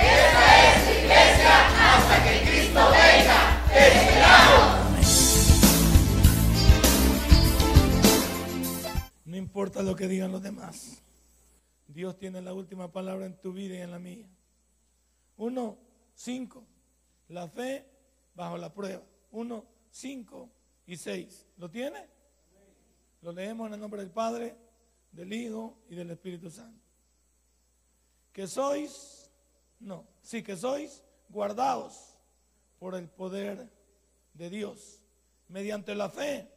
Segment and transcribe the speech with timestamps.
[0.00, 3.38] Esta es iglesia hasta que Cristo venga.
[3.72, 4.88] ¡Te esperamos!
[9.24, 11.02] No importa lo que digan los demás.
[11.86, 14.28] Dios tiene la última palabra en tu vida y en la mía.
[15.36, 15.78] Uno,
[16.14, 16.64] cinco.
[17.28, 17.84] La fe
[18.34, 19.02] bajo la prueba.
[19.32, 20.50] Uno, cinco
[20.86, 21.46] y seis.
[21.56, 22.06] ¿Lo tiene?
[23.22, 24.56] Lo leemos en el nombre del Padre,
[25.10, 26.80] del Hijo y del Espíritu Santo.
[28.32, 29.17] Que sois,
[29.80, 32.16] no, sí que sois guardados
[32.78, 33.70] por el poder
[34.34, 35.00] de Dios,
[35.48, 36.50] mediante la fe,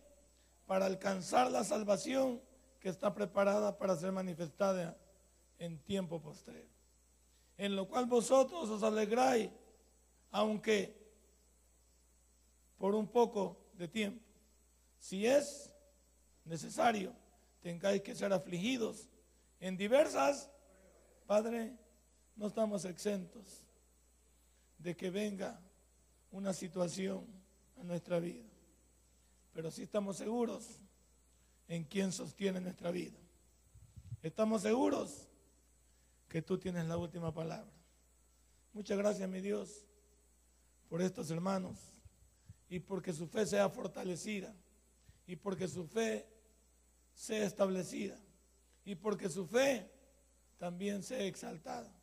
[0.66, 2.42] para alcanzar la salvación
[2.80, 4.98] que está preparada para ser manifestada
[5.60, 6.70] en tiempo postrero.
[7.58, 9.52] En lo cual vosotros os alegráis,
[10.32, 11.02] aunque
[12.78, 14.26] por un poco de tiempo.
[15.00, 15.72] Si es
[16.46, 17.14] necesario,
[17.62, 19.08] tengáis que ser afligidos
[19.60, 20.50] en diversas,
[21.28, 21.78] Padre,
[22.42, 23.68] no estamos exentos
[24.80, 25.62] de que venga
[26.32, 27.24] una situación
[27.80, 28.50] a nuestra vida,
[29.54, 30.80] pero sí estamos seguros
[31.68, 33.20] en quién sostiene nuestra vida.
[34.24, 35.28] Estamos seguros
[36.28, 37.72] que tú tienes la última palabra.
[38.74, 39.86] Muchas gracias, mi Dios,
[40.90, 41.78] por estos hermanos
[42.70, 44.52] y porque su fe sea fortalecida
[45.28, 46.28] y porque su fe
[47.14, 48.18] sea establecida
[48.84, 49.92] y porque su fe
[50.58, 52.01] también sea exaltada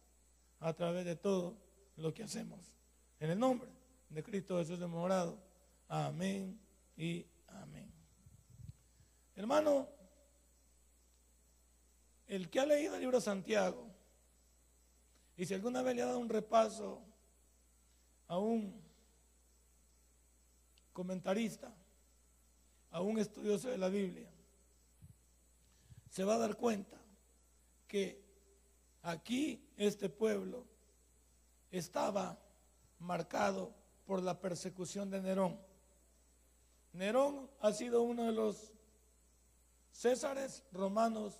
[0.60, 1.56] a través de todo
[1.96, 2.72] lo que hacemos.
[3.20, 3.68] En el nombre
[4.08, 5.38] de Cristo Jesús hemos orado.
[5.88, 6.58] Amén
[6.96, 7.90] y amén.
[9.36, 9.88] Hermano,
[12.26, 13.86] el que ha leído el libro de Santiago,
[15.36, 17.00] y si alguna vez le ha dado un repaso
[18.26, 18.82] a un
[20.92, 21.72] comentarista,
[22.90, 24.28] a un estudioso de la Biblia,
[26.10, 26.98] se va a dar cuenta
[27.86, 28.27] que
[29.02, 30.66] aquí este pueblo
[31.70, 32.38] estaba
[32.98, 33.74] marcado
[34.06, 35.60] por la persecución de Nerón.
[36.92, 38.72] Nerón ha sido uno de los
[39.92, 41.34] césares romanos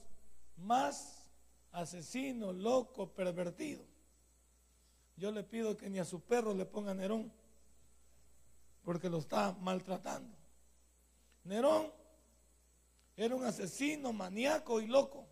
[0.56, 1.26] más
[1.72, 3.84] asesino, loco, pervertido.
[5.16, 7.32] Yo le pido que ni a su perro le ponga Nerón,
[8.84, 10.36] porque lo está maltratando.
[11.44, 11.92] Nerón
[13.16, 15.27] era un asesino, maníaco y loco.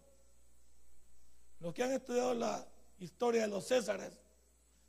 [1.60, 2.66] Los que han estudiado la
[2.98, 4.12] historia de los Césares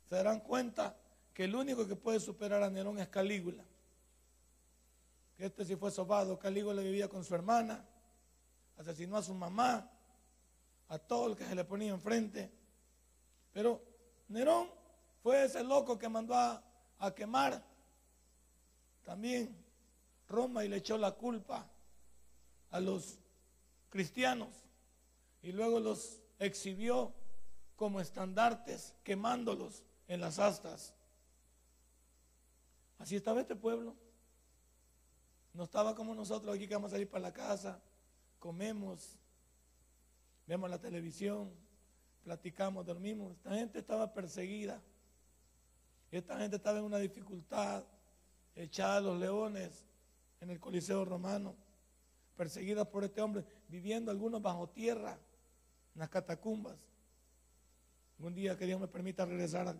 [0.08, 0.96] se darán cuenta
[1.32, 3.64] que el único que puede superar a Nerón es Calígula.
[5.38, 6.38] Este sí fue sobado.
[6.38, 7.84] Calígula vivía con su hermana,
[8.76, 9.90] asesinó a su mamá,
[10.88, 12.50] a todo el que se le ponía enfrente.
[13.52, 13.82] Pero
[14.28, 14.68] Nerón
[15.22, 17.62] fue ese loco que mandó a quemar
[19.08, 19.56] también
[20.28, 21.66] Roma y le echó la culpa
[22.70, 23.18] a los
[23.88, 24.50] cristianos
[25.42, 27.12] y luego los exhibió
[27.76, 30.94] como estandartes, quemándolos en las astas.
[32.98, 33.94] Así estaba este pueblo.
[35.54, 37.80] No estaba como nosotros aquí que vamos a salir para la casa,
[38.38, 39.16] comemos,
[40.46, 41.50] vemos la televisión,
[42.22, 43.32] platicamos, dormimos.
[43.32, 44.82] Esta gente estaba perseguida.
[46.10, 47.84] Esta gente estaba en una dificultad,
[48.54, 49.84] echada a los leones
[50.40, 51.54] en el Coliseo romano,
[52.36, 55.18] perseguida por este hombre, viviendo algunos bajo tierra,
[55.98, 56.76] en las catacumbas.
[58.20, 59.76] Un día que Dios me permita regresar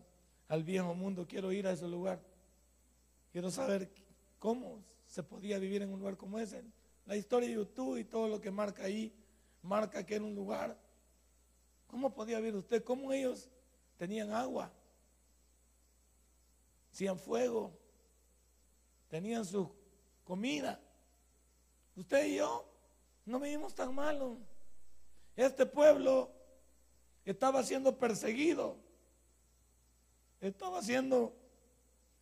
[0.48, 2.20] al, viejo mundo, quiero ir a ese lugar.
[3.30, 3.88] Quiero saber
[4.40, 6.64] cómo se podía vivir en un lugar como ese.
[7.06, 9.14] La historia de YouTube y todo lo que marca ahí
[9.62, 10.76] marca que era un lugar.
[11.86, 13.48] ¿Cómo podía ver usted cómo ellos
[13.96, 14.72] tenían agua?
[16.92, 17.78] Hacían fuego,
[19.06, 19.72] tenían su
[20.24, 20.80] comida.
[21.94, 22.68] Usted y yo
[23.24, 24.47] no vivimos tan malo.
[25.38, 26.32] Este pueblo
[27.24, 28.76] estaba siendo perseguido.
[30.40, 31.32] Estaba siendo,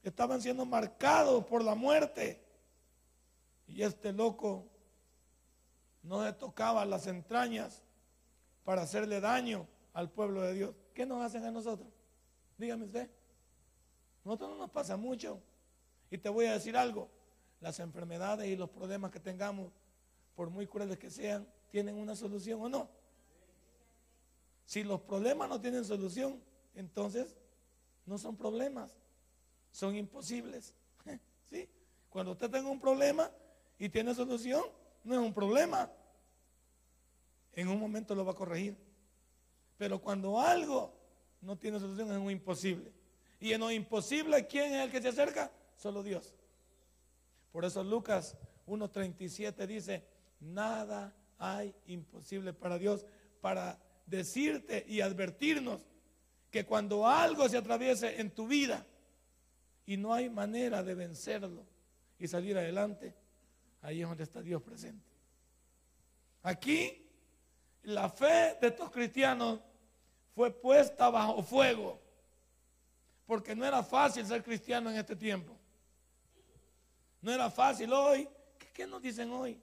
[0.03, 2.45] estaban siendo marcados por la muerte.
[3.69, 4.67] Y este loco
[6.03, 7.83] no le tocaba las entrañas
[8.65, 10.75] para hacerle daño al pueblo de Dios.
[10.93, 11.89] ¿Qué nos hacen a nosotros?
[12.59, 13.09] Dígame usted.
[14.25, 15.41] Nosotros no nos pasa mucho.
[16.11, 17.09] Y te voy a decir algo.
[17.61, 19.73] Las enfermedades y los problemas que tengamos,
[20.35, 23.06] por muy crueles que sean, tienen una solución o no.
[24.67, 26.43] Si los problemas no tienen solución,
[26.75, 27.37] entonces
[28.05, 28.99] no son problemas,
[29.71, 30.75] son imposibles.
[31.49, 31.69] ¿Sí?
[32.11, 33.31] Cuando usted tenga un problema
[33.79, 34.63] y tiene solución,
[35.05, 35.91] no es un problema.
[37.53, 38.77] En un momento lo va a corregir.
[39.79, 40.93] Pero cuando algo
[41.41, 42.93] no tiene solución es un imposible.
[43.39, 45.53] Y en lo imposible, ¿quién es el que se acerca?
[45.77, 46.35] Solo Dios.
[47.53, 48.37] Por eso Lucas
[48.67, 50.05] 1.37 dice,
[50.41, 53.07] nada hay imposible para Dios
[53.41, 55.83] para decirte y advertirnos
[56.51, 58.87] que cuando algo se atraviese en tu vida
[59.85, 61.67] y no hay manera de vencerlo
[62.19, 63.15] y salir adelante,
[63.83, 65.07] ahí es donde está Dios presente.
[66.43, 67.07] Aquí
[67.83, 69.61] la fe de estos cristianos
[70.35, 72.01] fue puesta bajo fuego,
[73.27, 75.57] porque no era fácil ser cristiano en este tiempo.
[77.21, 78.29] No era fácil hoy.
[78.73, 79.61] ¿Qué, nos dicen hoy?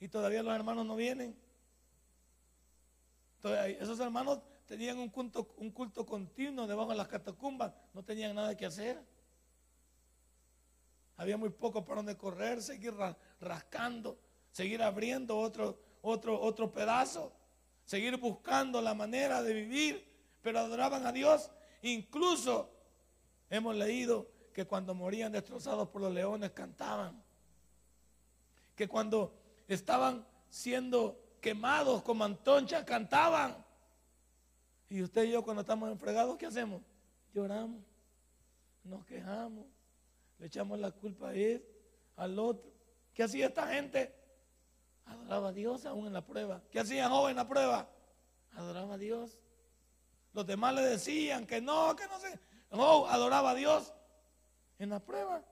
[0.00, 1.36] Y todavía los hermanos no vienen.
[3.44, 8.56] Esos hermanos tenían un culto, un culto continuo debajo de las catacumbas, no tenían nada
[8.56, 9.00] que hacer.
[11.16, 12.94] Había muy poco para donde correr, seguir
[13.40, 14.18] rascando,
[14.50, 17.32] seguir abriendo otro, otro, otro pedazo,
[17.84, 20.04] seguir buscando la manera de vivir,
[20.42, 21.50] pero adoraban a Dios.
[21.82, 22.70] Incluso
[23.50, 27.22] hemos leído que cuando morían destrozados por los leones cantaban.
[28.74, 29.34] Que cuando
[29.68, 33.54] estaban siendo quemados como antonchas cantaban.
[34.88, 36.80] Y usted y yo cuando estamos enfregados, ¿qué hacemos?
[37.34, 37.82] Lloramos,
[38.82, 39.66] nos quejamos,
[40.38, 41.62] le echamos la culpa a él,
[42.16, 42.72] al otro.
[43.12, 44.14] ¿Qué hacía esta gente?
[45.04, 46.62] Adoraba a Dios aún en la prueba.
[46.70, 47.90] ¿Qué hacía joven en la prueba?
[48.52, 49.38] Adoraba a Dios.
[50.32, 52.40] Los demás le decían que no, que no sé.
[52.70, 53.92] No, adoraba a Dios
[54.78, 55.44] en la prueba,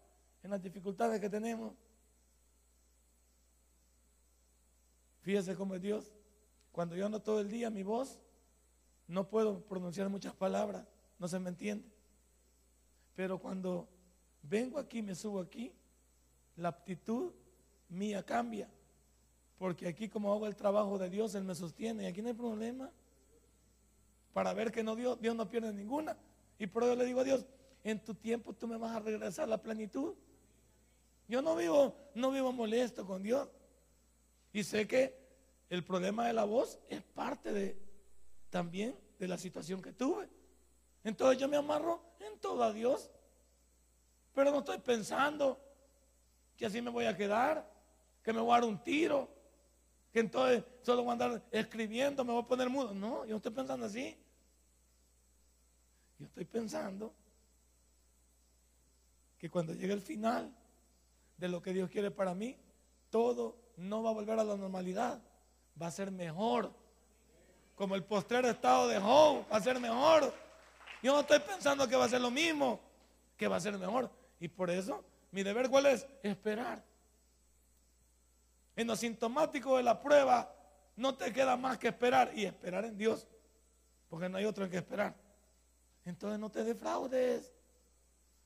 [0.42, 1.74] en las dificultades que tenemos.
[5.22, 6.12] Fíjese cómo es Dios.
[6.72, 8.18] Cuando yo ando todo el día, mi voz,
[9.08, 10.86] no puedo pronunciar muchas palabras,
[11.18, 11.88] no se me entiende.
[13.14, 13.88] Pero cuando
[14.42, 15.72] vengo aquí, me subo aquí,
[16.56, 17.32] la aptitud
[17.88, 18.68] mía cambia.
[19.58, 22.34] Porque aquí como hago el trabajo de Dios, Él me sostiene y aquí no hay
[22.34, 22.90] problema.
[24.32, 26.16] Para ver que no Dios, Dios no pierde ninguna.
[26.58, 27.44] Y por eso le digo a Dios,
[27.84, 30.14] en tu tiempo tú me vas a regresar la plenitud.
[31.28, 33.48] Yo no vivo, no vivo molesto con Dios.
[34.52, 35.18] Y sé que
[35.70, 37.78] el problema de la voz es parte de
[38.50, 40.28] también de la situación que tuve.
[41.04, 43.10] Entonces yo me amarro en todo a Dios.
[44.34, 45.58] Pero no estoy pensando
[46.56, 47.66] que así me voy a quedar,
[48.22, 49.28] que me voy a dar un tiro,
[50.12, 52.92] que entonces solo voy a andar escribiendo, me voy a poner mudo.
[52.92, 54.16] No, yo no estoy pensando así.
[56.18, 57.14] Yo estoy pensando
[59.38, 60.54] que cuando llegue el final
[61.36, 62.56] de lo que Dios quiere para mí,
[63.10, 65.20] todo no va a volver a la normalidad,
[65.80, 66.72] va a ser mejor.
[67.74, 70.32] Como el postrero estado de Job, va a ser mejor.
[71.02, 72.80] Yo no estoy pensando que va a ser lo mismo,
[73.36, 74.10] que va a ser mejor.
[74.38, 76.06] Y por eso, mi deber cuál es?
[76.22, 76.82] Esperar.
[78.76, 80.54] En lo sintomático de la prueba,
[80.96, 83.26] no te queda más que esperar y esperar en Dios,
[84.08, 85.14] porque no hay otro en que esperar.
[86.04, 87.52] Entonces no te defraudes.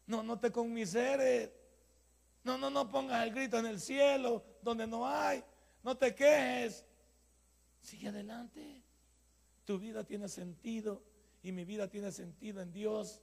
[0.06, 1.50] No, no te conmiseres.
[2.46, 5.43] No, no, no pongas el grito en el cielo donde no hay.
[5.82, 6.84] No te quejes.
[7.81, 8.84] Sigue adelante.
[9.64, 11.02] Tu vida tiene sentido
[11.43, 13.20] y mi vida tiene sentido en Dios.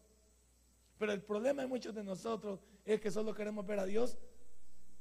[0.97, 4.17] Pero el problema de muchos de nosotros es que solo queremos ver a Dios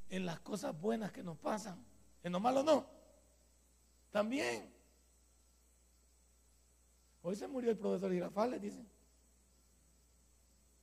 [0.09, 1.85] en las cosas buenas que nos pasan.
[2.23, 2.87] En lo malo no.
[4.12, 4.73] También.
[7.23, 8.88] Hoy se murió el profesor Girafales, dicen.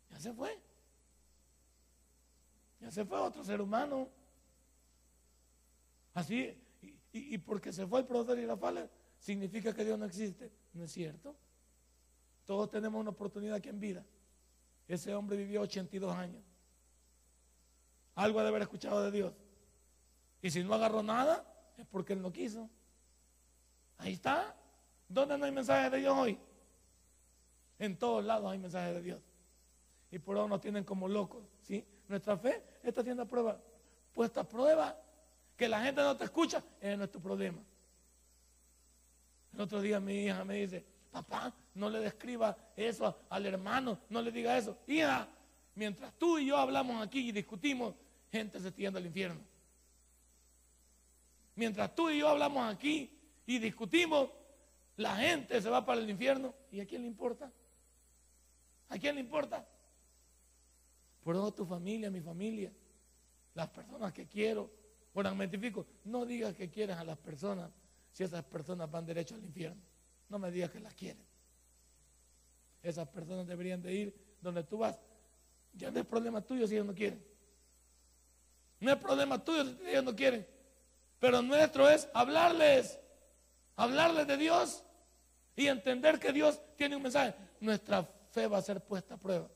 [0.10, 0.69] Ya se fue.
[2.90, 4.10] Se fue otro ser humano.
[6.14, 6.54] Así,
[7.12, 10.52] y, porque se fue el profesor Irafales, significa que Dios no existe.
[10.74, 11.36] No es cierto.
[12.46, 14.06] Todos tenemos una oportunidad aquí en vida.
[14.88, 16.44] Ese hombre vivió 82 años.
[18.16, 19.34] Algo ha de haber escuchado de Dios.
[20.42, 21.46] Y si no agarró nada,
[21.78, 22.70] es porque él no quiso.
[23.98, 24.56] Ahí está.
[25.08, 26.40] ¿Dónde no hay mensajes de Dios hoy?
[27.78, 29.22] En todos lados hay mensajes de Dios.
[30.12, 31.46] Y por eso nos tienen como locos.
[31.62, 31.86] ¿sí?
[32.10, 33.58] Nuestra fe está haciendo prueba,
[34.14, 34.98] puesta prueba.
[35.56, 37.60] Que la gente no te escucha es nuestro problema.
[39.54, 44.22] El otro día mi hija me dice, papá, no le describa eso al hermano, no
[44.22, 44.78] le diga eso.
[44.88, 45.28] Hija,
[45.76, 47.94] mientras tú y yo hablamos aquí y discutimos,
[48.32, 49.42] gente se yendo al infierno.
[51.56, 53.12] Mientras tú y yo hablamos aquí
[53.46, 54.30] y discutimos,
[54.96, 56.54] la gente se va para el infierno.
[56.72, 57.52] ¿Y a quién le importa?
[58.88, 59.68] ¿A quién le importa?
[61.30, 62.74] Por eso tu familia, mi familia,
[63.54, 64.68] las personas que quiero,
[65.14, 65.48] bueno, me
[66.06, 67.70] no digas que quieres a las personas
[68.12, 69.80] si esas personas van derecho al infierno.
[70.28, 71.24] No me digas que las quieren.
[72.82, 75.00] Esas personas deberían de ir donde tú vas,
[75.74, 77.24] ya no es problema tuyo si ellos no quieren.
[78.80, 80.48] No es problema tuyo si ellos no quieren.
[81.20, 83.00] Pero nuestro es hablarles,
[83.76, 84.84] hablarles de Dios
[85.56, 87.36] y entender que Dios tiene un mensaje.
[87.60, 89.48] Nuestra fe va a ser puesta a prueba.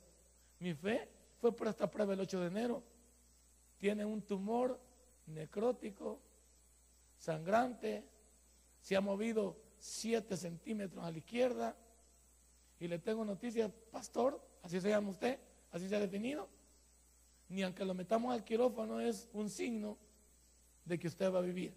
[0.60, 1.10] Mi fe
[1.44, 2.82] fue puesta a prueba el 8 de enero.
[3.78, 4.80] Tiene un tumor
[5.26, 6.22] necrótico,
[7.18, 8.06] sangrante,
[8.80, 11.76] se ha movido 7 centímetros a la izquierda.
[12.80, 15.38] Y le tengo noticias, pastor, así se llama usted,
[15.74, 16.48] así se ha definido.
[17.50, 19.98] Ni aunque lo metamos al quirófano es un signo
[20.86, 21.74] de que usted va a vivir.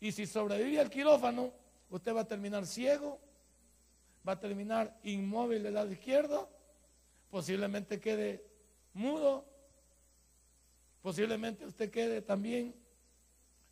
[0.00, 1.52] Y si sobrevive al quirófano,
[1.88, 3.20] usted va a terminar ciego,
[4.28, 6.50] va a terminar inmóvil del lado izquierdo,
[7.30, 8.47] posiblemente quede
[8.98, 9.46] mudo,
[11.00, 12.74] posiblemente usted quede también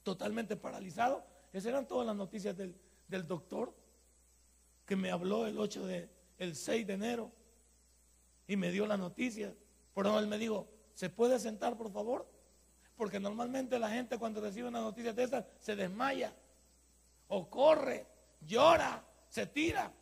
[0.03, 1.27] totalmente paralizado.
[1.53, 2.75] Esas eran todas las noticias del,
[3.09, 3.75] del doctor
[4.87, 7.33] que me habló el 8 de, el 6 de enero
[8.47, 9.53] y me dio la noticia.
[9.93, 12.31] Por eso él me dijo, ¿se puede sentar por favor?
[12.97, 16.33] Porque normalmente la gente cuando recibe una noticia de esas se desmaya
[17.29, 18.07] o corre,
[18.41, 19.93] llora, se tira.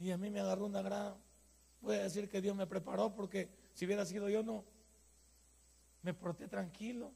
[0.00, 1.14] Y a mí me agarró una gran,
[1.80, 4.64] voy a decir que Dios me preparó porque si hubiera sido yo no,
[6.02, 7.12] me porté tranquilo.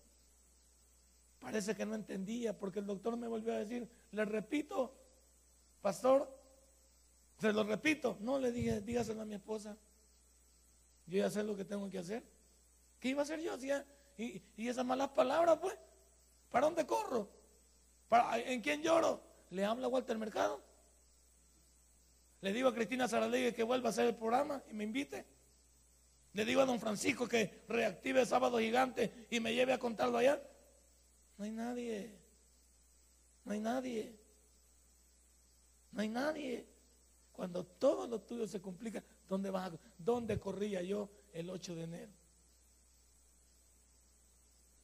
[1.38, 4.94] Parece que no entendía porque el doctor me volvió a decir, le repito,
[5.82, 6.34] pastor,
[7.38, 8.16] se lo repito.
[8.20, 9.76] No le dije, dígaselo a mi esposa.
[11.06, 12.25] Yo ya sé lo que tengo que hacer.
[12.98, 13.56] ¿Qué iba a hacer yo?
[14.16, 15.76] y, y esas malas palabras, pues,
[16.50, 17.28] ¿para dónde corro?
[18.08, 19.22] ¿Para, ¿En quién lloro?
[19.50, 20.62] ¿Le hablo a Walter Mercado?
[22.40, 25.26] Le digo a Cristina Saralegui que vuelva a hacer el programa y me invite.
[26.37, 30.19] Le digo a don Francisco que reactive el sábado gigante y me lleve a contarlo
[30.19, 30.38] allá.
[31.38, 32.14] No hay nadie.
[33.43, 34.14] No hay nadie.
[35.93, 36.66] No hay nadie.
[37.33, 41.85] Cuando todo lo tuyo se complica, ¿dónde vas a, dónde corría yo el 8 de
[41.85, 42.12] enero?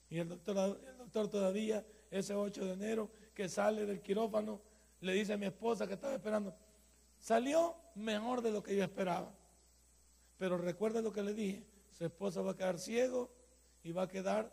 [0.08, 4.58] Y el doctor, el doctor todavía, ese 8 de enero, que sale del quirófano,
[5.02, 6.56] le dice a mi esposa que estaba esperando,
[7.18, 9.34] salió mejor de lo que yo esperaba.
[10.38, 13.30] Pero recuerde lo que le dije, su esposa va a quedar ciego
[13.82, 14.52] y va a quedar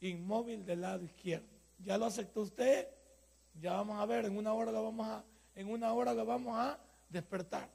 [0.00, 1.48] inmóvil del lado izquierdo.
[1.78, 2.88] Ya lo aceptó usted,
[3.54, 5.24] ya vamos a ver, en una hora lo vamos a,
[5.54, 7.68] en una hora vamos a despertar.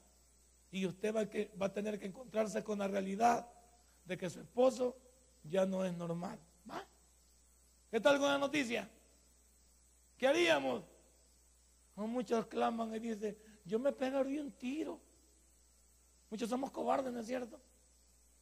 [0.71, 1.27] Y usted va,
[1.61, 3.47] va a tener que encontrarse con la realidad
[4.05, 4.97] de que su esposo
[5.43, 6.39] ya no es normal.
[7.95, 8.89] ¿Qué tal con la noticia?
[10.17, 10.83] ¿Qué haríamos?
[11.95, 14.99] muchos claman y dicen, yo me pegaría un tiro.
[16.29, 17.59] Muchos somos cobardes, ¿no es cierto?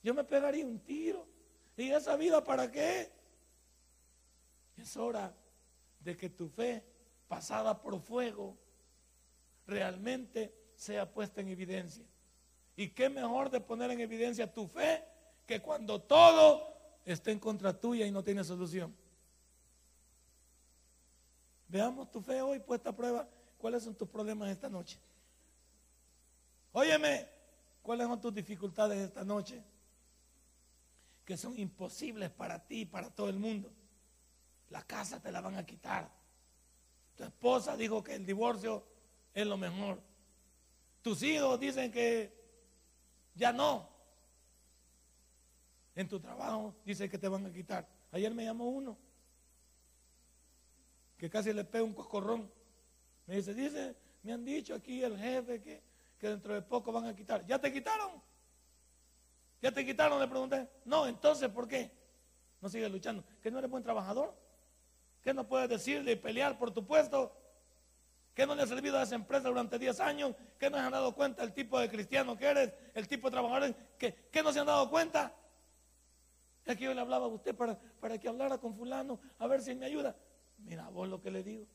[0.01, 1.27] Yo me pegaría un tiro.
[1.75, 3.11] ¿Y esa vida para qué?
[4.77, 5.35] Es hora
[5.99, 6.83] de que tu fe,
[7.27, 8.57] pasada por fuego,
[9.65, 12.05] realmente sea puesta en evidencia.
[12.75, 15.03] ¿Y qué mejor de poner en evidencia tu fe
[15.45, 16.75] que cuando todo
[17.05, 18.95] esté en contra tuya y no tiene solución?
[21.67, 23.27] Veamos tu fe hoy puesta a prueba.
[23.57, 24.99] ¿Cuáles son tus problemas esta noche?
[26.71, 27.29] Óyeme,
[27.83, 29.63] ¿cuáles son tus dificultades esta noche?
[31.23, 33.71] Que son imposibles para ti y para todo el mundo.
[34.69, 36.09] La casa te la van a quitar.
[37.15, 38.83] Tu esposa dijo que el divorcio
[39.31, 40.01] es lo mejor.
[41.03, 42.33] Tus hijos dicen que
[43.35, 43.87] ya no.
[45.95, 47.87] En tu trabajo dicen que te van a quitar.
[48.11, 48.97] Ayer me llamó uno
[51.23, 52.51] que casi le pega un coscorrón.
[53.27, 55.81] Me dice, dice, me han dicho aquí el jefe que,
[56.23, 57.45] que dentro de poco van a quitar.
[57.45, 58.09] ¿Ya te quitaron?
[59.61, 60.21] ¿Ya te quitaron?
[60.21, 60.69] Le pregunté.
[60.85, 61.91] No, entonces, ¿por qué?
[62.61, 63.25] No sigue luchando.
[63.41, 64.33] ¿Que no eres buen trabajador?
[65.21, 67.35] ¿Qué no puedes decirle y pelear por tu puesto?
[68.33, 70.33] ¿Qué no le ha servido a esa empresa durante 10 años?
[70.57, 72.73] ¿Qué no se han dado cuenta el tipo de cristiano que eres?
[72.93, 73.75] ¿El tipo de trabajador?
[73.97, 75.35] ¿Qué, qué no se han dado cuenta?
[76.63, 79.61] Es que yo le hablaba a usted para, para que hablara con fulano, a ver
[79.61, 80.15] si me ayuda.
[80.59, 81.67] Mira, vos lo que le digo.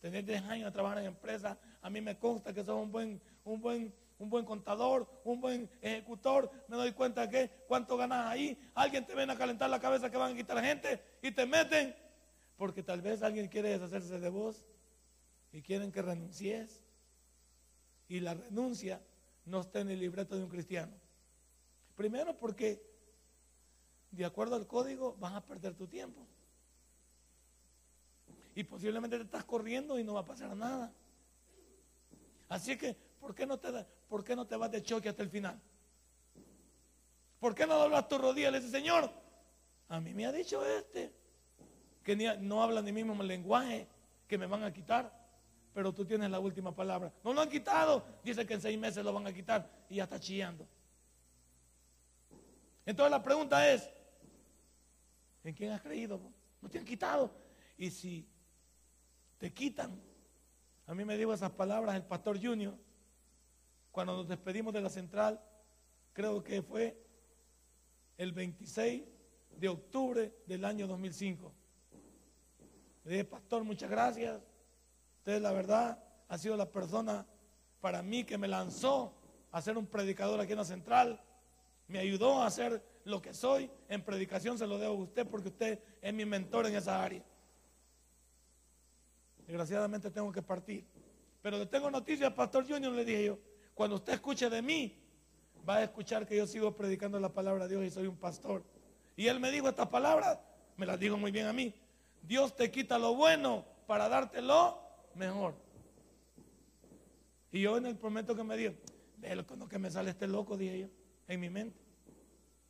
[0.00, 3.20] Tener 10 años de trabajar en empresa, a mí me consta que sos un buen,
[3.44, 6.50] un buen, un buen contador, un buen ejecutor.
[6.68, 8.58] Me doy cuenta que cuánto ganas ahí.
[8.74, 11.94] Alguien te viene a calentar la cabeza que van a quitar gente y te meten
[12.56, 14.64] porque tal vez alguien quiere deshacerse de vos
[15.52, 16.82] y quieren que renuncies.
[18.08, 19.00] Y la renuncia
[19.44, 20.92] no está en el libreto de un cristiano.
[21.94, 22.82] Primero porque,
[24.10, 26.26] de acuerdo al código, vas a perder tu tiempo.
[28.58, 30.92] Y posiblemente te estás corriendo y no va a pasar nada.
[32.48, 33.68] Así que, ¿por qué no te,
[34.08, 35.60] por qué no te vas de choque hasta el final?
[37.38, 39.08] ¿Por qué no doblas tu rodilla le dices, Señor,
[39.88, 41.14] a mí me ha dicho este,
[42.02, 43.86] que no hablan ni mismo lenguaje,
[44.26, 45.08] que me van a quitar.
[45.72, 47.12] pero tú tienes la última palabra.
[47.22, 48.04] No lo han quitado.
[48.24, 50.66] Dice que en seis meses lo van a quitar y ya está chillando.
[52.84, 53.88] Entonces la pregunta es,
[55.44, 56.20] ¿en quién has creído?
[56.60, 57.30] No te han quitado.
[57.76, 58.26] Y si
[59.38, 60.00] te quitan,
[60.86, 62.74] a mí me dijo esas palabras el pastor Junior,
[63.90, 65.40] cuando nos despedimos de la central,
[66.12, 67.00] creo que fue
[68.16, 69.04] el 26
[69.56, 71.52] de octubre del año 2005.
[73.04, 74.40] Le dije, pastor, muchas gracias.
[75.18, 77.26] Usted, la verdad, ha sido la persona
[77.80, 79.14] para mí que me lanzó
[79.50, 81.20] a ser un predicador aquí en la central.
[81.86, 83.70] Me ayudó a ser lo que soy.
[83.88, 87.24] En predicación se lo debo a usted porque usted es mi mentor en esa área.
[89.48, 90.84] Desgraciadamente tengo que partir.
[91.40, 93.38] Pero le tengo noticias, Pastor Junior, le dije yo.
[93.72, 94.94] Cuando usted escuche de mí,
[95.66, 98.62] va a escuchar que yo sigo predicando la palabra de Dios y soy un pastor.
[99.16, 100.38] Y él me dijo estas palabras,
[100.76, 101.74] me las dijo muy bien a mí.
[102.20, 104.82] Dios te quita lo bueno para dártelo
[105.14, 105.54] mejor.
[107.50, 108.74] Y yo en el prometo que me dio,
[109.16, 110.88] ve cuando que me sale este loco, dije yo,
[111.26, 111.80] en mi mente.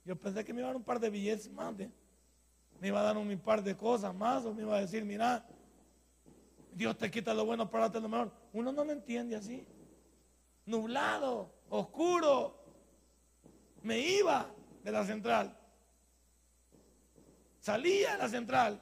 [0.04, 3.02] Yo pensé que me iba a dar un par de billetes más, me iba a
[3.02, 5.44] dar un par de cosas más, o me iba a decir, mira,
[6.72, 8.32] Dios te quita lo bueno para darte lo mejor.
[8.52, 9.66] Uno no lo entiende así.
[10.66, 12.56] Nublado, oscuro.
[13.82, 14.50] Me iba
[14.82, 15.56] de la central.
[17.60, 18.80] Salía de la central.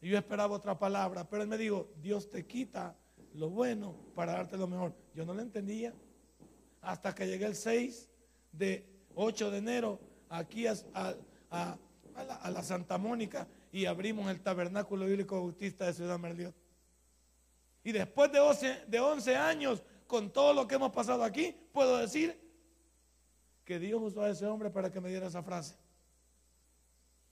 [0.00, 2.94] Y yo esperaba otra palabra, pero él me dijo, Dios te quita
[3.34, 4.94] lo bueno para darte lo mejor.
[5.14, 5.94] Yo no lo entendía.
[6.82, 8.10] Hasta que llegué el 6
[8.52, 10.74] de 8 de enero aquí a,
[11.50, 16.54] la, Santa Mónica y abrimos el tabernáculo bíblico bautista de Ciudad Merliot.
[17.82, 21.98] Y después de 11, de 11 años, con todo lo que hemos pasado aquí, puedo
[21.98, 22.40] decir
[23.64, 25.74] que Dios usó a ese hombre para que me diera esa frase.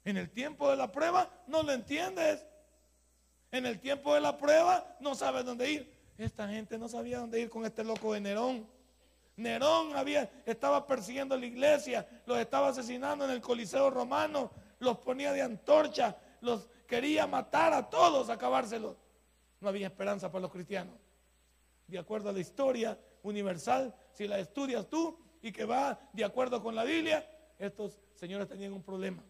[0.04, 2.44] En el tiempo de la prueba no lo entiendes.
[3.52, 5.94] En el tiempo de la prueba no sabes dónde ir.
[6.18, 8.66] Esta gente no sabía dónde ir con este loco de Nerón.
[9.36, 15.32] Nerón había, estaba persiguiendo la iglesia, los estaba asesinando en el Coliseo romano, los ponía
[15.32, 18.98] de antorcha, los quería matar a todos, acabárselos.
[19.60, 20.96] No había esperanza para los cristianos.
[21.86, 26.62] De acuerdo a la historia universal, si la estudias tú y que va de acuerdo
[26.62, 27.26] con la Biblia,
[27.58, 29.24] estos señores tenían un problema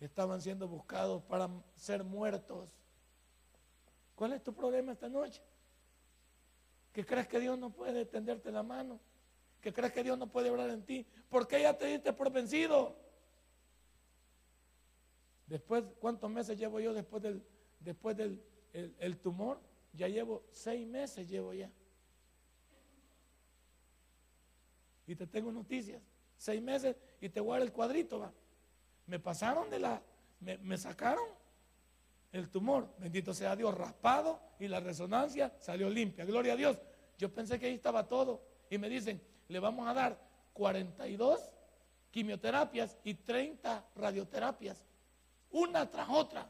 [0.00, 2.68] estaban siendo buscados para ser muertos.
[4.14, 5.42] ¿Cuál es tu problema esta noche?
[6.92, 8.98] ¿Que crees que Dios no puede tenderte la mano?
[9.60, 11.06] ¿Que crees que Dios no puede hablar en ti?
[11.28, 12.96] ¿Por qué ya te diste por vencido?
[15.46, 17.42] Después, ¿cuántos meses llevo yo después del,
[17.80, 19.60] después del el, tumor?
[19.92, 21.70] Ya llevo seis meses, llevo ya.
[25.06, 26.02] Y te tengo noticias.
[26.36, 28.32] Seis meses y te guarda el cuadrito, va.
[29.06, 30.02] Me pasaron de la,
[30.40, 31.24] me, sacaron
[32.32, 36.24] el tumor, bendito sea Dios, raspado y la resonancia salió limpia.
[36.24, 36.78] Gloria a Dios.
[37.16, 38.42] Yo pensé que ahí estaba todo.
[38.68, 40.20] Y me dicen, le vamos a dar
[40.52, 41.50] 42
[42.10, 44.82] quimioterapias y 30 radioterapias,
[45.56, 46.48] una tras otra.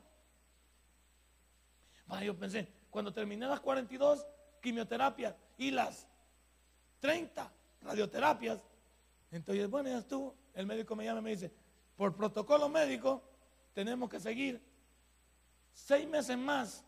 [2.23, 4.27] yo pensé, cuando terminé las 42
[4.61, 6.07] quimioterapias y las
[7.01, 8.61] 30 radioterapias,
[9.31, 10.35] entonces, bueno, ya estuvo.
[10.55, 11.53] El médico me llama y me dice,
[11.97, 13.23] por protocolo médico,
[13.75, 14.61] tenemos que seguir
[15.73, 16.83] seis meses más,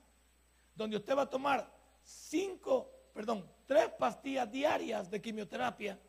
[0.74, 1.70] donde usted va a tomar
[2.02, 6.00] cinco, perdón, tres pastillas diarias de quimioterapia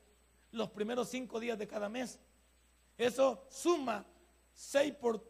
[0.51, 2.19] los primeros cinco días de cada mes.
[2.97, 4.05] Eso suma
[4.53, 5.23] 6 por,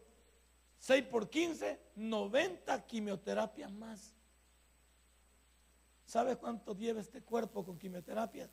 [0.80, 4.14] 6 por 15, 90 quimioterapias más.
[6.06, 8.50] ¿Sabes cuánto lleva este cuerpo con quimioterapia?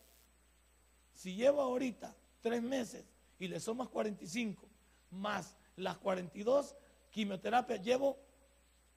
[1.14, 3.06] Si lleva ahorita tres meses
[3.40, 4.68] y le sumas 45,
[5.12, 6.76] más las 42
[7.10, 8.20] quimioterapias, llevo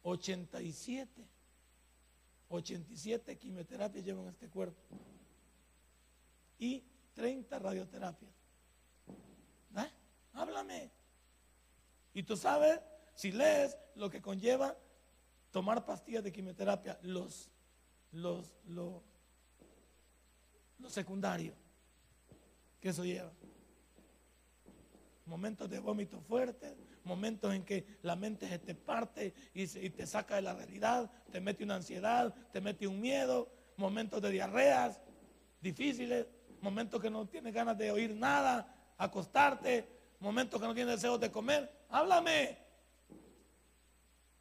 [0.03, 1.27] 87.
[2.49, 4.83] 87 quimioterapias llevo en este cuerpo.
[6.59, 6.83] Y
[7.15, 8.33] 30 radioterapias.
[9.77, 9.89] ¿Ah?
[10.33, 10.91] Háblame.
[12.13, 12.81] Y tú sabes,
[13.21, 14.75] si lees lo que conlleva
[15.51, 17.51] tomar pastillas de quimioterapia, los,
[18.13, 19.03] los, lo,
[20.79, 21.53] lo secundario
[22.81, 23.31] que eso lleva
[25.27, 30.37] momentos de vómito fuerte, momentos en que la mente se te parte y, te saca
[30.37, 34.99] de la realidad, te mete una ansiedad, te mete un miedo, momentos de diarreas
[35.61, 36.27] difíciles,
[36.63, 39.87] momentos que no tienes ganas de oír nada, acostarte,
[40.21, 41.71] momentos que no tienes deseos de comer.
[41.91, 42.70] Háblame.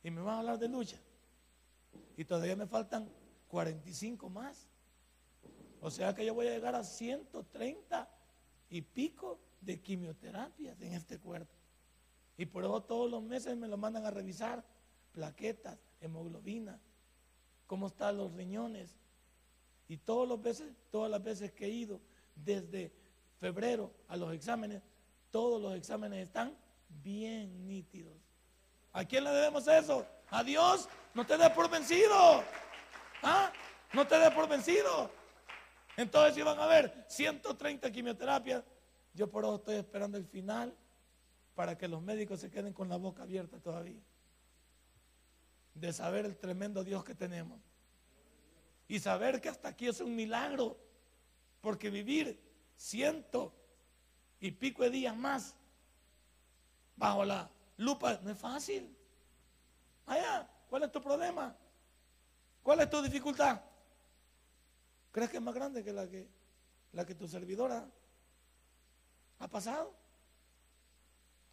[0.04, 0.98] Y me van a hablar de lucha.
[2.16, 3.10] Y todavía me faltan
[3.48, 4.68] 45 más.
[5.82, 8.10] O sea que yo voy a llegar a 130
[8.70, 11.54] y pico de quimioterapias en este cuerpo.
[12.38, 14.64] Y por eso todos los meses me lo mandan a revisar,
[15.12, 16.80] plaquetas, hemoglobina.
[17.68, 18.98] cómo están los riñones.
[19.88, 22.00] Y todas las veces, todas las veces que he ido
[22.36, 22.94] desde
[23.40, 24.82] febrero a los exámenes,
[25.32, 26.56] todos los exámenes están
[26.90, 28.19] bien nítidos.
[29.00, 30.06] ¿A quién le debemos eso?
[30.30, 30.90] A Dios.
[31.14, 32.44] No te des por vencido.
[33.24, 33.50] ¿Ah?
[33.94, 35.10] No te des por vencido.
[35.96, 38.62] Entonces iban a ver 130 quimioterapias.
[39.14, 40.76] Yo por eso estoy esperando el final
[41.56, 44.02] para que los médicos se queden con la boca abierta todavía.
[45.76, 47.58] De saber el tremendo Dios que tenemos.
[48.90, 50.78] Y saber que hasta aquí es un milagro.
[51.62, 52.38] Porque vivir
[52.76, 53.54] ciento
[54.42, 55.56] y pico de días más
[56.98, 58.96] bajo la lupa no es fácil.
[60.06, 61.56] Allá, ¿cuál es tu problema?
[62.62, 63.62] ¿Cuál es tu dificultad?
[65.12, 66.28] ¿Crees que es más grande que la que,
[66.92, 67.90] la que tu servidora
[69.40, 69.96] ha pasado?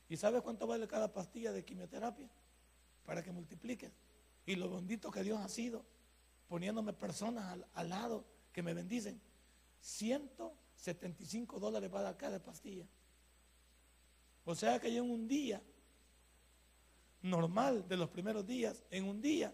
[0.09, 2.29] ¿Y sabes cuánto vale cada pastilla de quimioterapia?
[3.05, 3.93] Para que multipliques.
[4.45, 5.85] Y lo bendito que Dios ha sido,
[6.49, 9.21] poniéndome personas al, lado que me bendicen.
[9.81, 12.87] 175 dólares para cada pastilla.
[14.45, 15.63] O sea que yo en un día
[17.27, 19.53] normal de los primeros días, en un día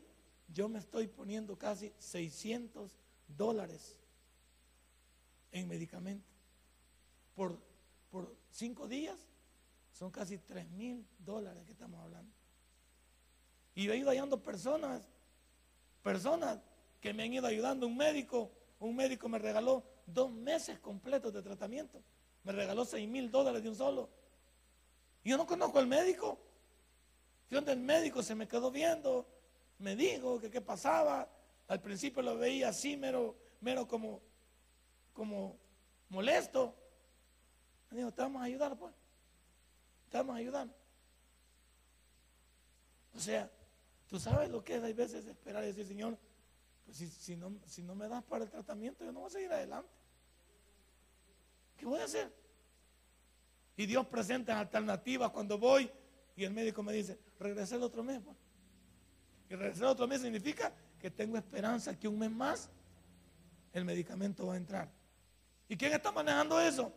[0.48, 2.92] yo me estoy poniendo casi 600
[3.26, 3.96] dólares
[5.50, 6.28] en medicamento.
[7.34, 7.58] Por,
[8.10, 9.18] por cinco días
[9.92, 12.32] son casi 3 mil dólares que estamos hablando.
[13.74, 15.02] Y he ido ayudando personas,
[16.02, 16.58] personas
[17.00, 17.86] que me han ido ayudando.
[17.86, 22.02] Un médico, un médico me regaló dos meses completos de tratamiento.
[22.44, 24.10] Me regaló 6 mil dólares de un solo.
[25.24, 26.38] Yo no conozco al médico.
[27.52, 29.26] Donde el médico se me quedó viendo,
[29.78, 31.28] me dijo que qué pasaba.
[31.68, 34.22] Al principio lo veía así, mero, mero como,
[35.12, 35.58] como
[36.08, 36.74] molesto.
[37.90, 38.94] Me dijo, te vamos a ayudar, pues.
[40.08, 40.66] Te vamos a ayudar.
[43.14, 43.50] O sea,
[44.08, 46.16] tú sabes lo que es hay veces esperar y decir, Señor,
[46.86, 49.52] pues si, no, si no me das para el tratamiento, yo no voy a seguir
[49.52, 49.90] adelante.
[51.76, 52.32] ¿Qué voy a hacer?
[53.76, 55.90] Y Dios presenta alternativas cuando voy
[56.36, 58.20] y el médico me dice, regresé el otro mes.
[58.22, 58.36] Pues".
[59.50, 62.70] Y regresar otro mes significa que tengo esperanza que un mes más
[63.72, 64.90] el medicamento va a entrar.
[65.68, 66.92] ¿Y quién está manejando eso?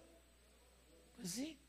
[1.16, 1.60] Pues sí.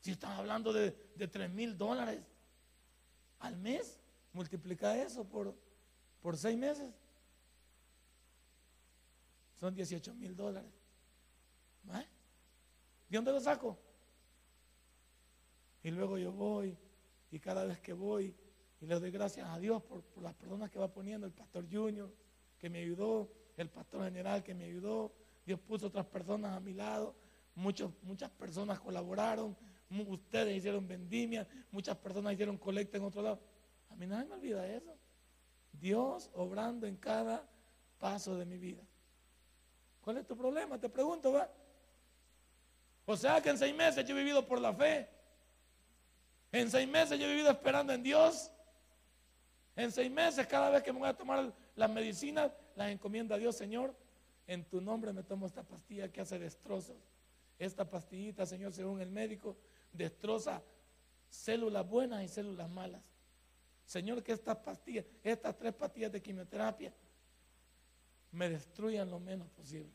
[0.00, 2.20] Si estás hablando de, de 3 mil dólares
[3.38, 3.98] al mes,
[4.32, 5.56] multiplica eso por,
[6.20, 6.92] por seis meses.
[9.58, 10.70] Son 18 mil dólares.
[13.08, 13.78] ¿De dónde lo saco?
[15.84, 16.76] Y luego yo voy
[17.30, 18.34] y cada vez que voy
[18.80, 22.10] y le doy gracias a Dios por, las personas que va poniendo, el pastor Junior
[22.58, 25.12] que me ayudó, el pastor general que me ayudó,
[25.44, 27.14] Dios puso otras personas a mi lado,
[27.54, 29.54] muchas personas colaboraron,
[30.08, 33.40] ustedes hicieron vendimia, muchas personas hicieron colecta en otro lado.
[33.90, 34.96] A mí nadie me olvida eso.
[35.70, 37.46] Dios obrando en cada
[37.98, 38.82] paso de mi vida.
[40.00, 40.80] ¿Cuál es tu problema?
[40.80, 41.50] Te pregunto, ¿va?
[43.04, 45.13] O sea que en seis meses yo he vivido por la fe.
[46.54, 48.48] En seis meses yo he vivido esperando en Dios.
[49.74, 53.38] En seis meses, cada vez que me voy a tomar las medicinas, las encomiendo a
[53.38, 53.92] Dios, Señor.
[54.46, 56.96] En tu nombre me tomo esta pastilla que hace destrozos.
[57.58, 59.56] Esta pastillita, Señor, según el médico,
[59.92, 60.62] destroza
[61.28, 63.02] células buenas y células malas.
[63.84, 66.94] Señor, que estas pastillas, estas tres pastillas de quimioterapia,
[68.30, 69.90] me destruyan lo menos posible.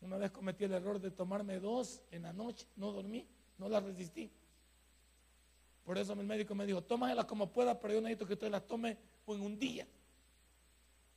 [0.00, 3.24] Una vez cometí el error de tomarme dos en la noche, no dormí.
[3.58, 4.30] No la resistí.
[5.84, 8.66] Por eso mi médico me dijo, tómaselas como pueda, pero yo necesito que usted las
[8.66, 9.86] tome en un día.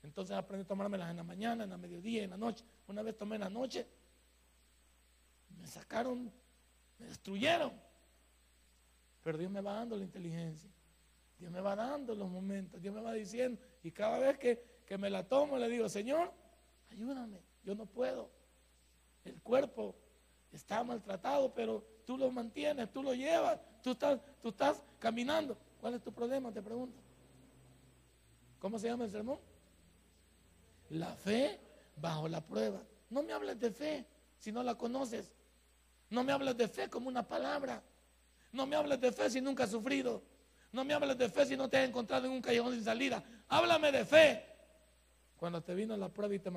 [0.04, 2.64] Entonces aprendí a tomármelas en la mañana, en la mediodía, en la noche.
[2.88, 3.86] Una vez tomé en la noche,
[5.60, 6.32] me sacaron,
[6.98, 7.74] me destruyeron.
[9.24, 10.70] Pero Dios me va dando la inteligencia.
[11.38, 12.82] Dios me va dando los momentos.
[12.82, 13.62] Dios me va diciendo.
[13.84, 16.34] Y cada vez que, que me la tomo, le digo, Señor,
[16.90, 17.42] ayúdame.
[17.64, 18.32] Yo no puedo.
[19.24, 19.96] El cuerpo
[20.52, 25.58] está maltratado, pero tú lo mantienes, tú lo llevas, tú estás, tú estás caminando.
[25.80, 26.52] ¿Cuál es tu problema?
[26.52, 27.00] Te pregunto.
[28.60, 29.40] ¿Cómo se llama el sermón?
[30.90, 31.58] La fe
[31.96, 32.82] bajo la prueba.
[33.10, 34.06] No me hables de fe
[34.38, 35.32] si no la conoces.
[36.10, 37.82] No me hables de fe como una palabra.
[38.52, 40.22] No me hables de fe si nunca has sufrido.
[40.74, 43.24] No me hables de fe si no te has encontrado en un callejón sin salida.
[43.48, 44.46] Háblame de fe.
[45.38, 46.52] Cuando te vino la prueba y te,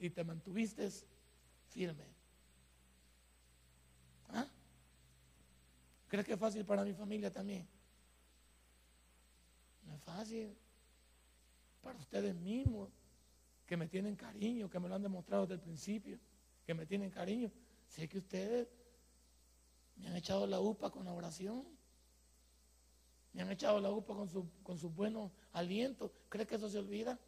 [0.00, 0.90] y te mantuviste
[1.68, 2.13] firme.
[6.14, 7.68] ¿Crees que es fácil para mi familia también?
[9.82, 10.56] No es fácil.
[11.82, 12.88] Para ustedes mismos,
[13.66, 16.20] que me tienen cariño, que me lo han demostrado desde el principio,
[16.64, 17.50] que me tienen cariño.
[17.88, 18.68] Sé que ustedes
[19.96, 21.66] me han echado la upa con la oración.
[23.32, 26.12] Me han echado la upa con su, con su buenos alientos.
[26.28, 27.18] ¿Cree que eso se olvida?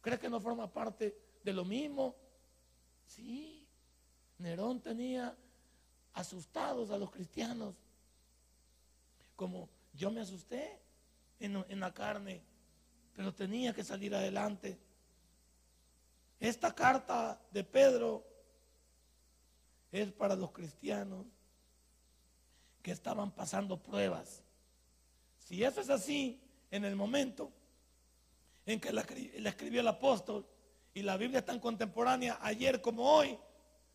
[0.00, 2.14] ¿Cree que no forma parte de lo mismo?
[3.04, 3.66] Sí.
[4.38, 5.36] Nerón tenía
[6.14, 7.74] asustados a los cristianos.
[9.36, 10.80] Como yo me asusté
[11.40, 12.42] en, en la carne,
[13.14, 14.78] pero tenía que salir adelante.
[16.40, 18.24] Esta carta de Pedro
[19.92, 21.26] es para los cristianos
[22.82, 24.42] que estaban pasando pruebas.
[25.38, 27.52] Si eso es así, en el momento
[28.66, 30.46] en que la, escribió el apóstol
[30.94, 33.38] y la Biblia es tan contemporánea ayer como hoy,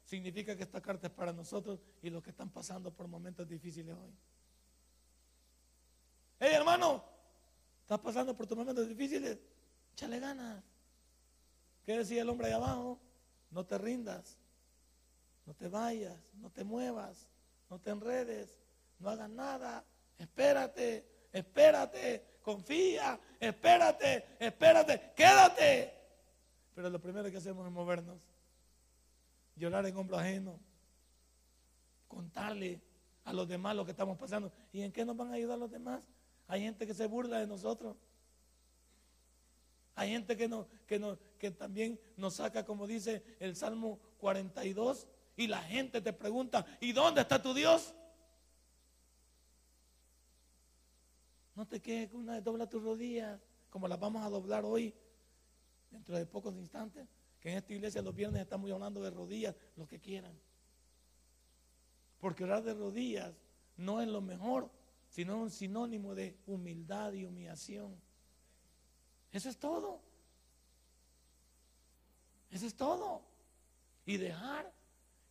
[0.07, 3.93] significa que esta carta es para nosotros y los que están pasando por momentos difíciles
[3.93, 4.13] hoy.
[6.39, 7.03] Hey hermano,
[7.81, 9.37] estás pasando por tus momentos difíciles,
[9.91, 10.63] échale ganas.
[11.85, 12.99] ¿Qué decía el hombre ahí abajo?
[13.51, 14.37] No te rindas,
[15.45, 17.27] no te vayas, no te muevas,
[17.69, 18.57] no te enredes,
[18.99, 19.83] no hagas nada,
[20.17, 25.93] espérate, espérate, confía, espérate, espérate, quédate.
[26.73, 28.21] Pero lo primero que hacemos es movernos,
[29.57, 30.59] llorar en hombro ajeno,
[32.07, 32.81] contarle
[33.23, 34.51] a los demás lo que estamos pasando.
[34.71, 36.07] ¿Y en qué nos van a ayudar los demás?
[36.47, 37.97] Hay gente que se burla de nosotros.
[39.95, 45.07] Hay gente que, no, que, no, que también nos saca, como dice el Salmo 42,
[45.35, 47.93] y la gente te pregunta, ¿y dónde está tu Dios?
[51.55, 53.41] No te quedes con una de dobla tus rodillas,
[53.71, 54.93] como las vamos a doblar hoy,
[55.89, 57.07] dentro de pocos instantes.
[57.47, 60.37] En esta iglesia los viernes estamos hablando de rodillas, lo que quieran.
[62.19, 63.33] Porque orar de rodillas
[63.77, 64.69] no es lo mejor,
[65.07, 67.95] sino un sinónimo de humildad y humillación.
[69.31, 70.01] Eso es todo.
[72.51, 73.21] Eso es todo.
[74.05, 74.69] Y dejar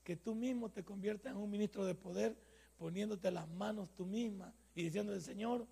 [0.02, 2.34] que tú mismo te conviertas en un ministro de poder,
[2.78, 5.66] poniéndote las manos tú misma y diciéndole, Señor,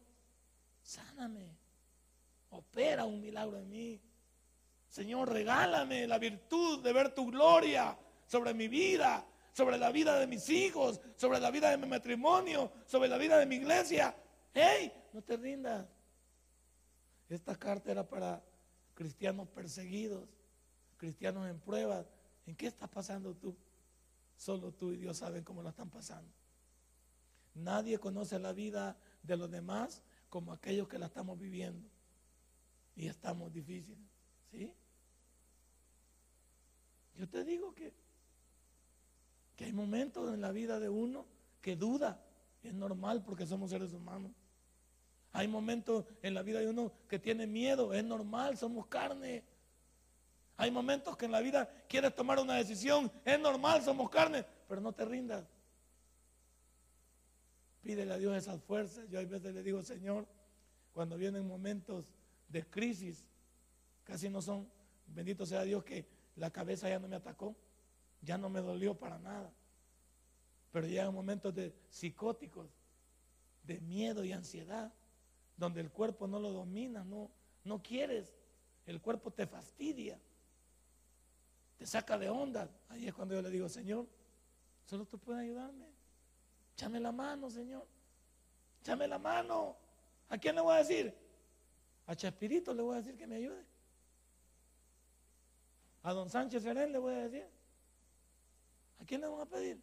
[0.82, 1.56] sáname,
[2.50, 4.00] opera un milagro en mí.
[4.94, 10.28] Señor, regálame la virtud de ver tu gloria sobre mi vida, sobre la vida de
[10.28, 14.14] mis hijos, sobre la vida de mi matrimonio, sobre la vida de mi iglesia.
[14.52, 14.92] ¡Hey!
[15.12, 15.84] No te rindas.
[17.28, 18.40] Esta carta era para
[18.94, 20.28] cristianos perseguidos,
[20.96, 22.06] cristianos en pruebas.
[22.46, 23.56] ¿En qué estás pasando tú?
[24.36, 26.32] Solo tú y Dios saben cómo lo están pasando.
[27.54, 31.84] Nadie conoce la vida de los demás como aquellos que la estamos viviendo.
[32.94, 34.06] Y estamos difíciles.
[34.52, 34.72] ¿Sí?
[37.16, 37.92] Yo te digo que,
[39.56, 41.26] que hay momentos en la vida de uno
[41.60, 42.20] que duda.
[42.62, 44.32] Es normal porque somos seres humanos.
[45.32, 47.92] Hay momentos en la vida de uno que tiene miedo.
[47.92, 49.44] Es normal, somos carne.
[50.56, 53.10] Hay momentos que en la vida quieres tomar una decisión.
[53.24, 54.44] Es normal, somos carne.
[54.68, 55.44] Pero no te rindas.
[57.82, 59.08] Pídele a Dios esas fuerzas.
[59.10, 60.26] Yo a veces le digo, Señor,
[60.92, 62.06] cuando vienen momentos
[62.48, 63.26] de crisis,
[64.04, 64.68] casi no son,
[65.06, 67.54] bendito sea Dios que la cabeza ya no me atacó,
[68.22, 69.52] ya no me dolió para nada.
[70.72, 72.68] Pero llegan momentos de psicóticos,
[73.62, 74.92] de miedo y ansiedad,
[75.56, 77.30] donde el cuerpo no lo domina, no,
[77.62, 78.34] no quieres,
[78.86, 80.18] el cuerpo te fastidia,
[81.78, 82.68] te saca de onda.
[82.88, 84.06] Ahí es cuando yo le digo, Señor,
[84.84, 85.86] solo tú puedes ayudarme.
[86.74, 87.86] Échame la mano, Señor.
[88.80, 89.76] Échame la mano.
[90.28, 91.14] ¿A quién le voy a decir?
[92.06, 93.64] A Chespirito le voy a decir que me ayude.
[96.04, 97.48] A don Sánchez Serén le voy a decir.
[99.00, 99.82] ¿A quién le vamos a pedir?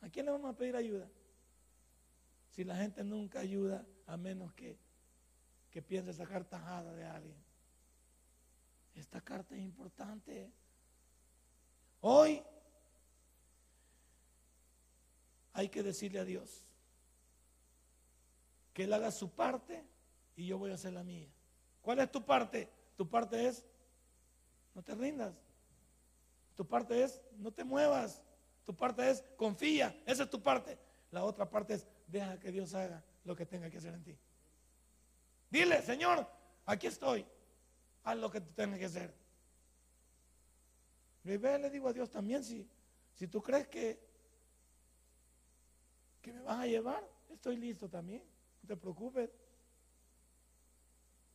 [0.00, 1.08] ¿A quién le vamos a pedir ayuda?
[2.50, 4.78] Si la gente nunca ayuda a menos que,
[5.70, 7.36] que piense sacar tajada de alguien.
[8.94, 10.50] Esta carta es importante.
[12.00, 12.42] Hoy
[15.52, 16.64] hay que decirle a Dios
[18.72, 19.84] que Él haga su parte
[20.36, 21.28] y yo voy a hacer la mía.
[21.82, 22.70] ¿Cuál es tu parte?
[22.96, 23.66] Tu parte es,
[24.76, 25.34] no te rindas.
[26.54, 28.22] Tu parte es, no te muevas.
[28.64, 29.98] Tu parte es, confía.
[30.04, 30.78] Esa es tu parte.
[31.10, 34.18] La otra parte es, deja que Dios haga lo que tenga que hacer en ti.
[35.50, 36.28] Dile, Señor,
[36.66, 37.26] aquí estoy.
[38.04, 39.14] Haz lo que tú tengas que hacer.
[41.24, 42.68] Y le digo a Dios también, si,
[43.14, 44.06] si tú crees que
[46.20, 48.22] que me van a llevar, estoy listo también.
[48.62, 49.30] No te preocupes.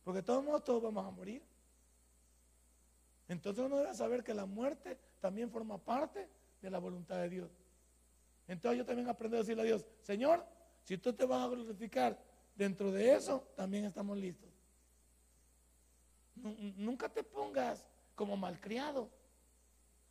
[0.04, 1.42] Porque de todos modos todos vamos a morir.
[3.28, 6.28] Entonces uno debe saber que la muerte también forma parte
[6.60, 7.50] de la voluntad de Dios.
[8.48, 10.44] Entonces yo también aprendo a decirle a Dios, Señor,
[10.82, 12.18] si tú te vas a glorificar
[12.54, 14.50] dentro de eso, también estamos listos.
[16.34, 19.10] Nunca te pongas como malcriado.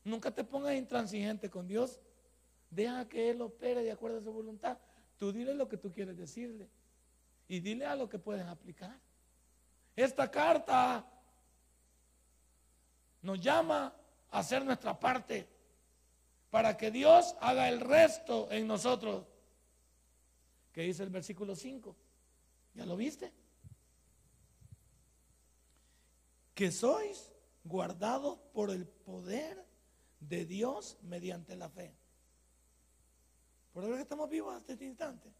[0.03, 1.99] Nunca te pongas intransigente con Dios.
[2.69, 4.77] Deja que Él opere de acuerdo a su voluntad.
[5.17, 6.69] Tú dile lo que tú quieres decirle
[7.47, 8.97] y dile a lo que puedes aplicar.
[9.95, 11.05] Esta carta
[13.21, 13.93] nos llama
[14.29, 15.47] a hacer nuestra parte
[16.49, 19.25] para que Dios haga el resto en nosotros.
[20.73, 21.95] ¿Qué dice el versículo 5?
[22.75, 23.31] ¿Ya lo viste?
[26.53, 27.31] Que sois
[27.63, 29.65] guardados por el poder
[30.19, 31.93] de Dios mediante la fe.
[33.73, 35.31] Por eso que estamos vivos hasta este instante.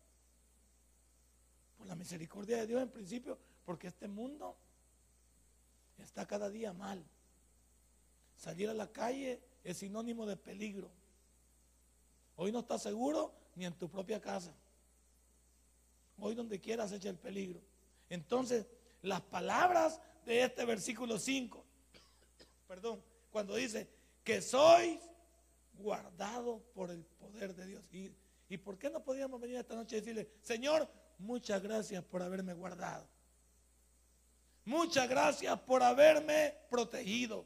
[1.77, 4.57] Por la misericordia de Dios en principio, porque este mundo
[5.97, 7.03] está cada día mal.
[8.41, 10.89] Salir a la calle es sinónimo de peligro.
[12.37, 14.51] Hoy no estás seguro ni en tu propia casa.
[16.17, 17.61] Hoy donde quieras echa el peligro.
[18.09, 18.65] Entonces,
[19.03, 21.63] las palabras de este versículo 5,
[22.67, 23.87] perdón, cuando dice
[24.23, 24.99] que sois
[25.73, 27.83] guardados por el poder de Dios.
[27.91, 28.11] ¿Y,
[28.49, 32.55] ¿Y por qué no podíamos venir esta noche y decirle, Señor, muchas gracias por haberme
[32.55, 33.07] guardado?
[34.65, 37.45] Muchas gracias por haberme protegido.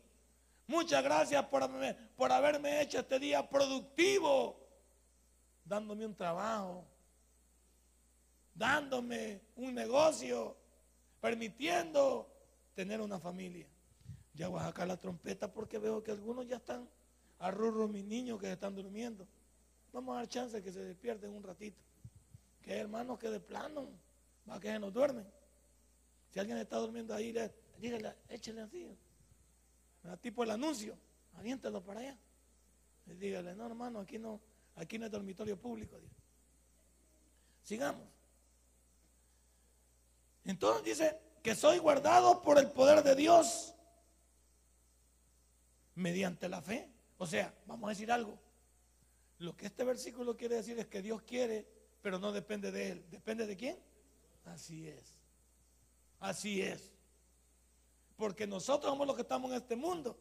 [0.67, 1.69] Muchas gracias por,
[2.15, 4.59] por haberme hecho este día productivo,
[5.63, 6.87] dándome un trabajo,
[8.53, 10.57] dándome un negocio,
[11.21, 12.27] permitiendo
[12.73, 13.67] tener una familia.
[14.33, 16.89] Ya voy a sacar la trompeta porque veo que algunos ya están
[17.39, 19.27] arrurros mis niños que están durmiendo.
[19.93, 21.81] Vamos a dar chance que se despierten un ratito.
[22.61, 23.87] Que hermanos que de plano
[24.49, 25.25] va que se nos duermen.
[26.31, 27.33] Si alguien está durmiendo ahí,
[27.79, 28.97] dígale, échale así.
[30.21, 30.97] Tipo el anuncio,
[31.33, 32.17] aviéntalo para allá.
[33.05, 34.41] Dígale, no hermano, aquí no,
[34.75, 35.99] aquí no es dormitorio público.
[37.63, 38.07] Sigamos.
[40.43, 43.75] Entonces dice que soy guardado por el poder de Dios
[45.95, 46.89] mediante la fe.
[47.17, 48.39] O sea, vamos a decir algo.
[49.39, 51.67] Lo que este versículo quiere decir es que Dios quiere,
[52.01, 53.05] pero no depende de Él.
[53.09, 53.77] ¿Depende de quién?
[54.45, 55.15] Así es.
[56.19, 56.94] Así es.
[58.15, 60.17] Porque nosotros somos los que estamos en este mundo.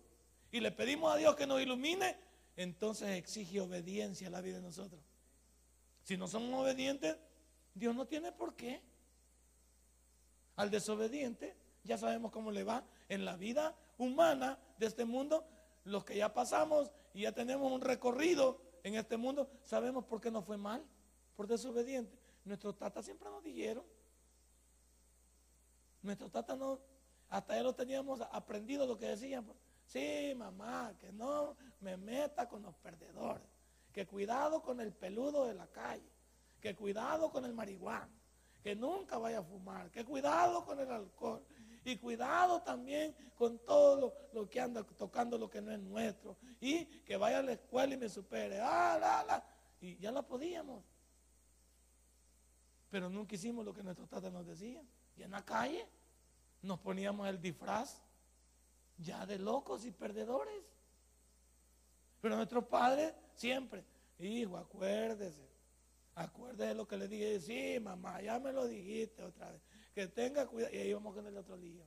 [0.50, 2.16] Y le pedimos a Dios que nos ilumine.
[2.56, 5.00] Entonces exige obediencia a la vida de nosotros.
[6.02, 7.16] Si no somos obedientes,
[7.74, 8.80] Dios no tiene por qué.
[10.56, 15.44] Al desobediente, ya sabemos cómo le va en la vida humana de este mundo.
[15.84, 20.30] Los que ya pasamos y ya tenemos un recorrido en este mundo, sabemos por qué
[20.30, 20.84] nos fue mal,
[21.36, 22.16] por desobediente.
[22.44, 23.84] Nuestros tatas siempre nos dijeron.
[26.02, 26.78] Nuestros tatas no,
[27.34, 29.44] hasta ya lo teníamos aprendido lo que decían.
[29.86, 33.48] Sí, mamá, que no me meta con los perdedores.
[33.92, 36.08] Que cuidado con el peludo de la calle.
[36.60, 38.08] Que cuidado con el marihuana.
[38.62, 39.90] Que nunca vaya a fumar.
[39.90, 41.44] Que cuidado con el alcohol.
[41.84, 46.36] Y cuidado también con todo lo, que anda tocando lo que no es nuestro.
[46.60, 48.60] Y que vaya a la escuela y me supere.
[48.60, 49.44] Ah, la, la.
[49.80, 50.84] Y ya lo podíamos.
[52.90, 54.88] Pero nunca hicimos lo que nuestros tatas nos decían.
[55.16, 55.84] Y en la calle
[56.64, 58.00] nos poníamos el disfraz
[58.98, 60.64] ya de locos y perdedores.
[62.20, 63.84] Pero nuestros padres siempre,
[64.18, 65.46] hijo, acuérdese,
[66.14, 69.60] acuérdese de lo que le dije, sí, mamá, ya me lo dijiste otra vez,
[69.94, 71.84] que tenga cuidado, y ahí íbamos con el otro día.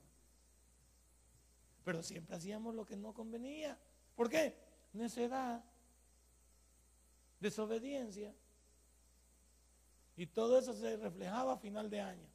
[1.84, 3.78] Pero siempre hacíamos lo que no convenía.
[4.14, 4.54] ¿Por qué?
[4.92, 5.64] Necedad,
[7.40, 8.34] desobediencia.
[10.16, 12.28] Y todo eso se reflejaba a final de año,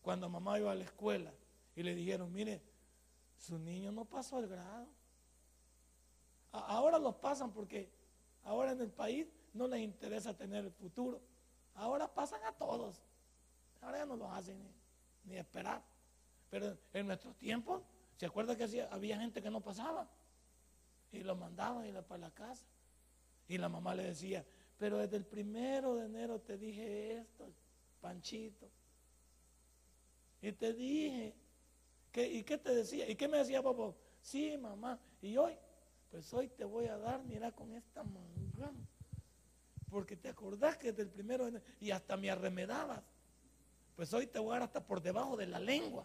[0.00, 1.32] cuando mamá iba a la escuela
[1.74, 2.62] y le dijeron, mire,
[3.36, 4.86] su niño no pasó al grado.
[6.52, 7.90] Ahora los pasan porque
[8.44, 11.20] ahora en el país no les interesa tener el futuro.
[11.74, 13.02] Ahora pasan a todos.
[13.80, 14.58] Ahora ya no los hacen
[15.24, 15.82] ni, esperar.
[16.50, 17.82] Pero en nuestros tiempos,
[18.16, 20.08] ¿se acuerda que había gente que no pasaba?
[21.10, 22.66] Y lo mandaban y para la casa.
[23.48, 24.44] Y la mamá le decía,
[24.78, 27.50] pero desde el primero de enero te dije esto,
[28.00, 28.68] Panchito.
[30.42, 31.34] Y te dije
[32.14, 33.08] ¿Y qué te decía?
[33.08, 33.94] ¿Y qué me decía papá?
[34.20, 34.98] Sí, mamá.
[35.22, 35.56] ¿Y hoy?
[36.10, 38.70] Pues hoy te voy a dar, mira, con esta manga.
[39.90, 41.48] Porque te acordás que desde el primero
[41.80, 43.00] y hasta me arremedabas.
[43.96, 46.04] Pues hoy te voy a dar hasta por debajo de la lengua.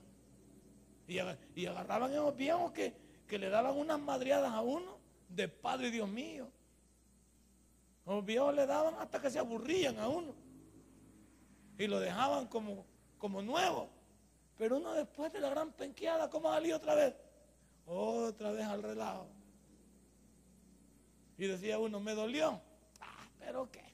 [1.08, 2.93] Y, agarraban esos viejos que,
[3.30, 4.97] le daban unas madriadas a uno
[5.30, 6.49] de Padre Dios mío.
[8.05, 10.34] Los viejos le daban hasta que se aburrían a uno.
[11.78, 13.97] Y lo dejaban como nuevo.
[14.58, 17.14] Pero uno después de la gran penqueada, ¿cómo salió otra vez?
[17.86, 19.28] Otra vez al relajo.
[21.38, 22.60] Y decía uno, me dolió.
[22.99, 23.86] Ah, pero qué.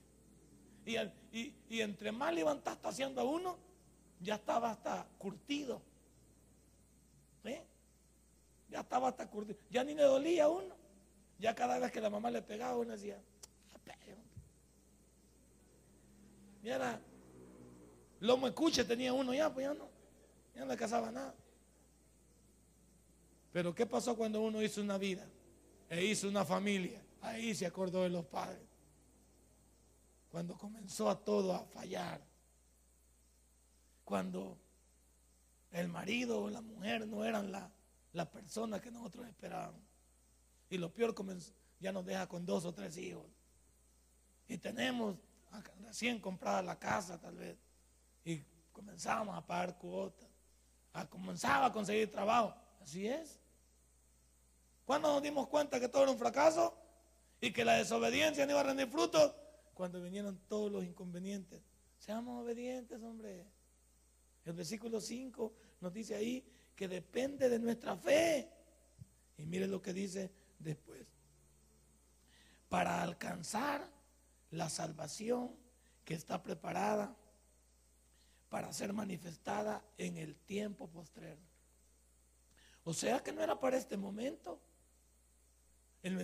[0.86, 3.58] Y, entre más levantaste haciendo a uno,
[4.22, 5.82] ya estaba hasta curtido.
[7.44, 7.58] ¿Sí?
[8.70, 9.58] Ya estaba hasta curtido.
[9.70, 10.76] Ya ni le dolía a uno.
[11.40, 13.20] Ya cada vez que la mamá le pegaba, uno decía,
[13.74, 13.80] ah,
[16.62, 16.98] Mira,
[18.22, 19.90] lomo escuche tenía uno ya, pues ya no,
[20.54, 21.36] ya no le casaba nada.
[23.52, 25.28] Pero ¿qué pasó cuando uno hizo una vida
[25.90, 27.02] e hizo una familia?
[27.22, 28.68] Ahí se acordó de los padres.
[30.30, 32.22] Cuando comenzó a todo a fallar.
[34.04, 34.58] Cuando
[35.72, 37.72] el marido o la mujer no eran la,
[38.14, 39.82] la persona que nosotros esperábamos.
[40.70, 41.14] Y lo peor
[41.80, 43.28] ya nos deja con dos o tres hijos.
[44.48, 45.18] Y tenemos
[45.86, 47.58] recién comprada la casa tal vez.
[48.26, 48.42] Y
[48.72, 50.33] comenzamos a pagar cuotas.
[51.10, 52.56] Comenzaba a conseguir trabajo.
[52.82, 53.40] Así es.
[54.86, 56.78] ¿Cuándo nos dimos cuenta que todo era un fracaso?
[57.42, 59.36] Y que la desobediencia no iba a rendir frutos.
[59.74, 61.62] Cuando vinieron todos los inconvenientes.
[61.98, 63.48] Seamos obedientes, hombre.
[64.46, 68.50] El versículo 5 nos dice ahí que depende de nuestra fe.
[69.38, 71.08] Y mire lo que dice después.
[72.70, 73.90] Para alcanzar
[74.52, 75.56] la salvación
[76.06, 77.16] que está preparada
[78.54, 81.42] para ser manifestada en el tiempo postrero.
[82.84, 84.60] O sea que no era para este momento
[86.04, 86.20] en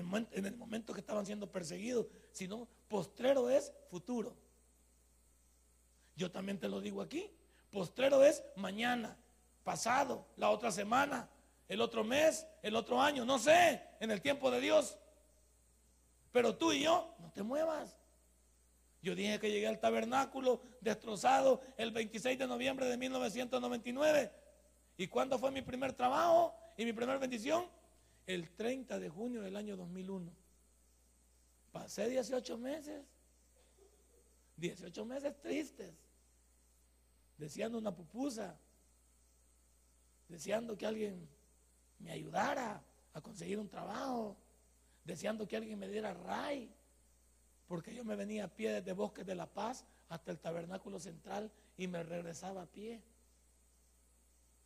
[0.45, 4.35] el, momento, que estaban siendo perseguidos, sino postrero es futuro.
[6.15, 7.31] Yo también te lo digo aquí.
[7.71, 9.17] Postrero es mañana,
[9.63, 11.27] pasado, la otra semana,
[11.67, 14.99] el otro mes, el otro año, no sé, en el tiempo de Dios.
[16.31, 17.98] Pero tú y yo, no te muevas.
[19.01, 24.31] Yo dije que llegué al tabernáculo destrozado el 26 de noviembre de 1999.
[24.97, 27.65] ¿Y cuándo fue mi primer trabajo y mi primera bendición?
[28.29, 30.31] el 30 de junio del año 2001.
[31.71, 33.03] Pasé 18 meses,
[34.57, 35.91] 18 meses tristes,
[37.39, 38.55] deseando una pupusa,
[40.27, 41.27] deseando que alguien
[41.97, 42.83] me ayudara
[43.13, 44.37] a conseguir un trabajo,
[45.03, 46.71] deseando que alguien me diera ray,
[47.69, 51.51] porque yo me venía a pie desde Bosques de la Paz hasta el Tabernáculo Central
[51.77, 52.99] y me regresaba a pie.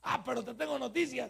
[0.01, 1.29] Ah, pero te tengo noticias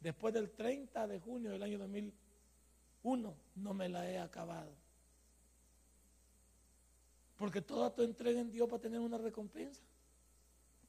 [0.00, 4.72] después del 30 de junio del año 2001, no me la he acabado.
[7.36, 9.82] Porque toda tu entrega en Dios para tener una recompensa.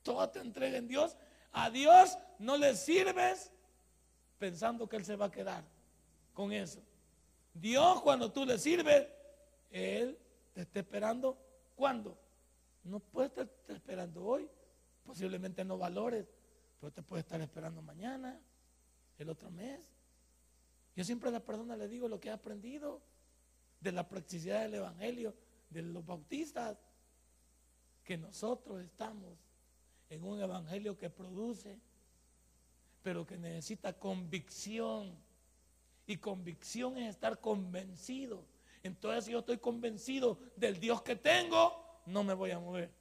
[0.01, 1.17] Toda tu entrega en Dios.
[1.51, 3.51] A Dios no le sirves
[4.39, 5.65] pensando que Él se va a quedar
[6.34, 6.82] con eso.
[7.53, 9.07] Dios cuando tú le sirves,
[9.71, 10.17] Él
[10.54, 11.38] te está esperando.
[11.76, 12.18] ¿Cuándo?
[12.84, 14.49] No puede estar esperando hoy.
[15.04, 16.28] Posiblemente no valores,
[16.80, 18.39] pero te puede estar esperando mañana
[19.18, 19.91] el otro mes.
[20.95, 23.02] Yo siempre a la persona le digo lo que he aprendido
[23.80, 25.34] de la practicidad del Evangelio,
[25.70, 26.78] de los bautistas,
[28.04, 29.38] que nosotros estamos
[30.10, 31.80] en un Evangelio que produce,
[33.02, 35.18] pero que necesita convicción.
[36.06, 38.43] Y convicción es estar convencido.
[38.84, 42.91] Entonces, si yo estoy convencido del Dios que tengo, no me voy a mover.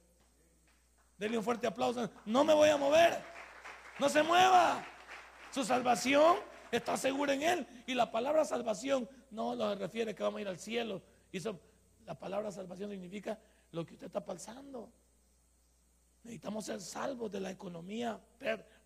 [1.17, 2.09] Denle un fuerte aplauso.
[2.25, 3.23] No me voy a mover.
[3.99, 4.85] No se mueva.
[5.51, 6.37] Su salvación
[6.71, 7.67] está segura en Él.
[7.87, 11.01] Y la palabra salvación no lo refiere que vamos a ir al cielo.
[12.05, 13.39] La palabra salvación significa
[13.71, 14.91] lo que usted está pasando.
[16.23, 18.19] Necesitamos ser salvos de la economía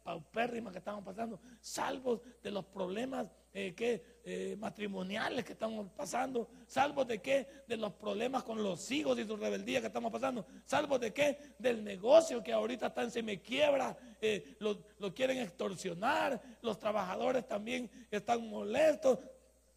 [0.06, 6.48] paupérrima que estamos pasando, salvos de los problemas eh, que, eh, matrimoniales que estamos pasando,
[6.68, 10.46] salvos de qué, de los problemas con los hijos y su rebeldía que estamos pasando,
[10.64, 16.40] salvos de qué, del negocio que ahorita está en semiquiebra, eh, lo, lo quieren extorsionar,
[16.62, 19.18] los trabajadores también están molestos,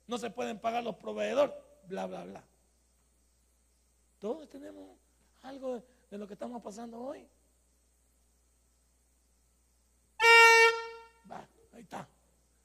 [0.06, 1.54] no se pueden pagar los proveedores,
[1.86, 2.44] bla, bla, bla.
[4.18, 4.94] Todos tenemos
[5.42, 7.26] algo de lo que estamos pasando hoy.
[11.78, 12.08] Ahí está.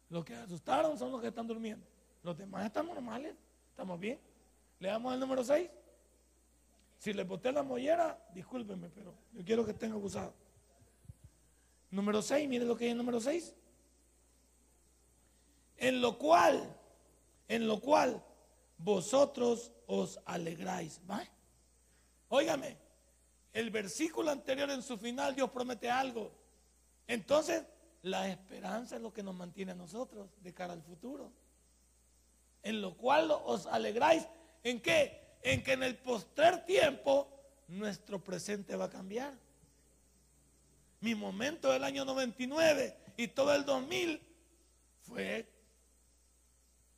[0.10, 1.86] Los que asustaron son los que están durmiendo.
[2.24, 3.36] Los demás están normales.
[3.70, 4.20] ¿Estamos bien?
[4.80, 5.70] Le damos el número 6.
[6.98, 10.34] Si les boté la mollera, discúlpenme, pero yo quiero que estén abusados.
[11.92, 13.54] Número 6, miren lo que hay en número 6.
[15.78, 16.76] En lo cual,
[17.48, 18.24] en lo cual
[18.80, 21.00] vosotros os alegráis.
[21.08, 21.24] ¿Va?
[22.30, 22.78] Óigame,
[23.54, 26.32] el versículo anterior en su final Dios promete algo.
[27.06, 27.64] Entonces,
[28.04, 31.32] la esperanza es lo que nos mantiene a nosotros de cara al futuro.
[32.62, 34.28] En lo cual os alegráis.
[34.64, 35.38] ¿En qué?
[35.42, 37.30] En que en el postrer tiempo
[37.70, 39.34] nuestro presente va a cambiar.
[41.00, 44.22] Mi momento del año 99 y todo el 2000
[45.02, 45.48] fue,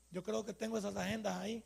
[0.09, 1.63] yo creo que tengo esas agendas ahí.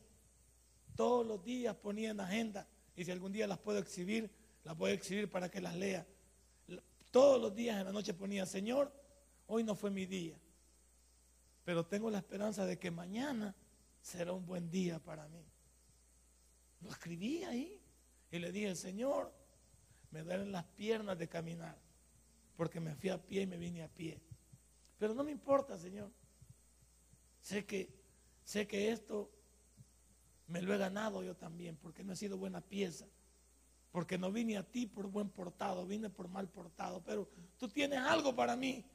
[0.97, 4.29] Todos los días ponía en agenda y si algún día las puedo exhibir,
[4.65, 6.05] las voy a exhibir para que las lea.
[7.11, 8.99] Todos los días en la noche ponía, Señor,
[9.50, 10.38] hoy no fue mi día,
[11.66, 13.56] pero tengo la esperanza de que mañana
[14.02, 15.43] será un buen día para mí.
[16.82, 17.82] Lo escribí ahí
[18.32, 19.34] y le dije, Señor,
[20.12, 21.78] me duelen las piernas de caminar,
[22.56, 24.22] porque me fui a pie y me vine a pie.
[24.97, 26.12] Pero no me importa, Señor.
[27.41, 27.89] Sé que,
[28.43, 29.32] sé que esto
[30.47, 33.08] me lo he ganado yo también, porque no he sido buena pieza.
[33.91, 37.04] Porque no vine a ti por buen portado, vine por mal portado.
[37.04, 37.28] Pero
[37.58, 38.86] tú tienes algo para mí.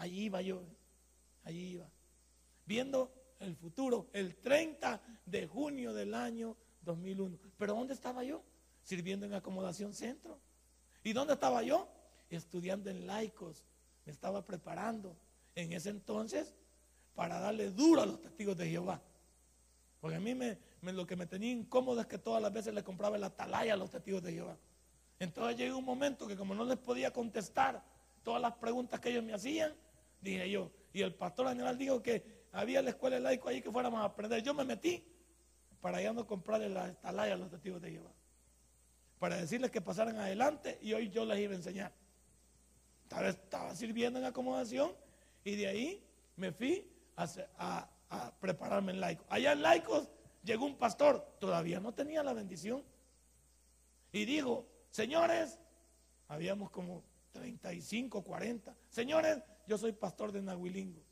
[0.00, 0.62] Allí iba yo,
[1.44, 1.86] allí iba.
[2.64, 7.38] Viendo el futuro, el 30 de junio del año 2001.
[7.58, 8.42] Pero ¿dónde estaba yo?
[8.82, 10.40] Sirviendo en acomodación centro.
[11.04, 11.86] ¿Y dónde estaba yo?
[12.30, 13.66] Estudiando en laicos.
[14.06, 15.14] Me estaba preparando
[15.54, 16.54] en ese entonces
[17.14, 19.02] para darle duro a los testigos de Jehová.
[20.00, 22.82] Porque a mí me, lo que me tenía incómodo es que todas las veces le
[22.82, 24.56] compraba el atalaya a los testigos de Jehová.
[25.18, 27.84] Entonces llegó un momento que como no les podía contestar
[28.22, 29.74] todas las preguntas que ellos me hacían,
[30.20, 33.70] dije yo, y el pastor general dijo que había la escuela de laico ahí que
[33.70, 34.42] fuéramos a aprender.
[34.42, 35.04] Yo me metí
[35.80, 38.12] para ya no comprarle la atalaya a los testigos de Jehová.
[39.18, 41.92] Para decirles que pasaran adelante y hoy yo les iba a enseñar.
[43.02, 44.92] Estaba, estaba sirviendo en acomodación
[45.44, 46.04] y de ahí
[46.36, 47.88] me fui a,
[48.40, 49.24] prepararme en laico.
[49.28, 50.10] Allá en laicos
[50.42, 52.82] llegó un pastor, todavía no tenía la bendición.
[54.12, 55.58] Y dijo, señores,
[56.26, 58.76] habíamos como 35, 40.
[58.88, 61.02] Señores, yo soy pastor de Nahuilingo.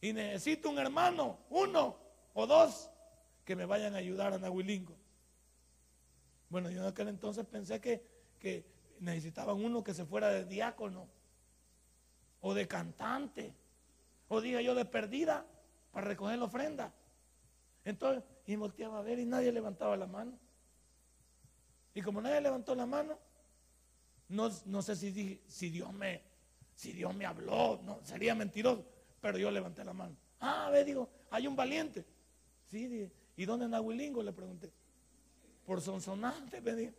[0.00, 1.96] Y necesito un hermano, uno
[2.34, 2.90] o dos,
[3.44, 4.96] que me vayan a ayudar a Nahuilingo.
[6.48, 8.06] Bueno, yo en aquel entonces pensé que,
[8.38, 8.64] que
[9.00, 11.08] necesitaban uno que se fuera de diácono
[12.40, 13.54] o de cantante
[14.28, 15.46] o diga yo de perdida
[15.90, 16.92] para recoger la ofrenda.
[17.84, 20.38] Entonces, y volteaba a ver y nadie levantaba la mano.
[21.94, 23.18] Y como nadie levantó la mano,
[24.28, 26.22] no, no sé si, si, Dios me,
[26.74, 28.84] si Dios me habló, no, sería mentiroso,
[29.20, 30.16] pero yo levanté la mano.
[30.40, 32.04] Ah, ve, digo, hay un valiente.
[32.66, 34.22] Sí, ¿y dónde en Aguilingo?
[34.22, 34.72] Le pregunté.
[35.64, 36.94] Por Sonsonate, me dijo.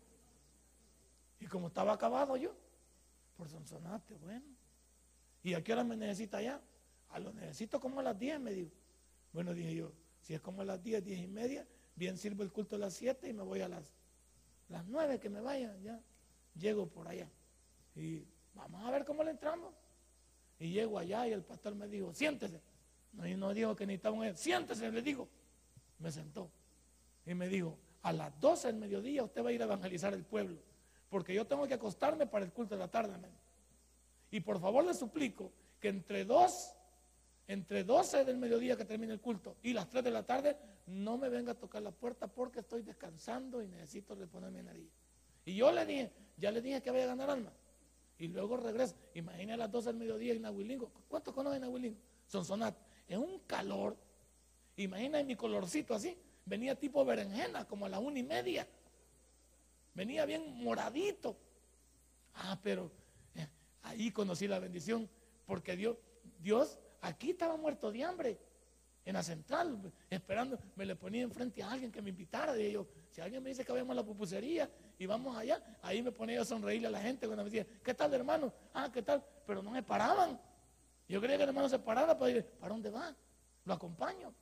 [1.40, 2.56] Y como estaba acabado yo,
[3.38, 4.46] por Sonsonate, bueno.
[5.44, 6.60] ¿Y a qué hora me necesita allá?
[7.10, 8.72] A lo necesito como a las 10, me dijo.
[9.32, 12.52] Bueno, dije yo, si es como a las 10, 10 y media, bien sirvo el
[12.52, 13.94] culto a las 7 y me voy a las,
[14.70, 16.02] las 9 que me vaya, ya.
[16.56, 17.30] Llego por allá.
[17.96, 19.74] Y vamos a ver cómo le entramos.
[20.60, 22.62] Y llego allá y el pastor me dijo, siéntese.
[23.24, 24.36] Y no dijo que necesitaba un...
[24.36, 25.28] Siéntese, le digo.
[26.00, 26.50] Me sentó.
[27.26, 30.24] Y me dijo, a las 12 del mediodía usted va a ir a evangelizar el
[30.24, 30.60] pueblo.
[31.10, 33.16] Porque yo tengo que acostarme para el culto de la tarde.
[34.32, 36.76] Y por favor le suplico que entre dos
[37.48, 41.18] entre 12 del mediodía que termine el culto y las 3 de la tarde, no
[41.18, 44.92] me venga a tocar la puerta porque estoy descansando y necesito reponerme en nariz.
[45.46, 47.52] Y yo le dije, ya le dije que voy a ganar alma.
[48.18, 48.96] Y luego regreso.
[49.14, 50.92] Imagina a las 12 del mediodía en Nahuilingo.
[51.08, 51.98] ¿Cuántos conocen Nahuilingo?
[52.28, 52.80] Sonsonate.
[53.08, 53.98] Es un calor.
[54.78, 56.18] Imagina mi colorcito así.
[56.46, 58.68] Venía tipo berenjena, como a la una y media.
[59.94, 61.36] Venía bien moradito.
[62.36, 62.92] Ah, pero
[63.36, 63.48] eh,
[63.84, 65.10] ahí conocí la bendición
[65.46, 65.98] porque Dios,
[66.40, 68.40] Dios Aquí estaba muerto de hambre,
[69.06, 72.60] en la central, esperando, me le ponía enfrente a alguien que me invitara.
[72.60, 76.02] Y yo, si alguien me dice que vayamos a la pupusería y vamos allá, ahí
[76.02, 78.52] me ponía a sonreírle a la gente cuando me decía, ¿qué tal hermano?
[78.74, 79.24] Ah, ¿qué tal?
[79.46, 80.40] Pero no me paraban.
[81.08, 83.16] Yo creía que el hermano se parara para decir, ¿para dónde va?
[83.64, 84.34] Lo acompaño.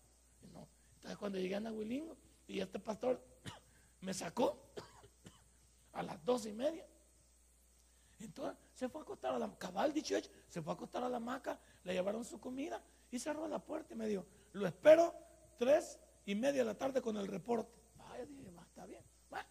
[0.53, 0.67] no.
[0.95, 2.15] Entonces cuando llegué a Nahuilingo
[2.47, 3.21] y este pastor
[3.99, 4.71] me sacó
[5.91, 6.87] a las dos y media.
[8.21, 11.09] Entonces se fue a acostar a la cabal dicho hecho, se fue a acostar a
[11.09, 15.13] la hamaca le llevaron su comida y cerró la puerta y me dijo, lo espero
[15.57, 17.71] tres y media de la tarde con el reporte.
[17.97, 19.03] Vaya, dije, está bien.
[19.29, 19.47] Bueno,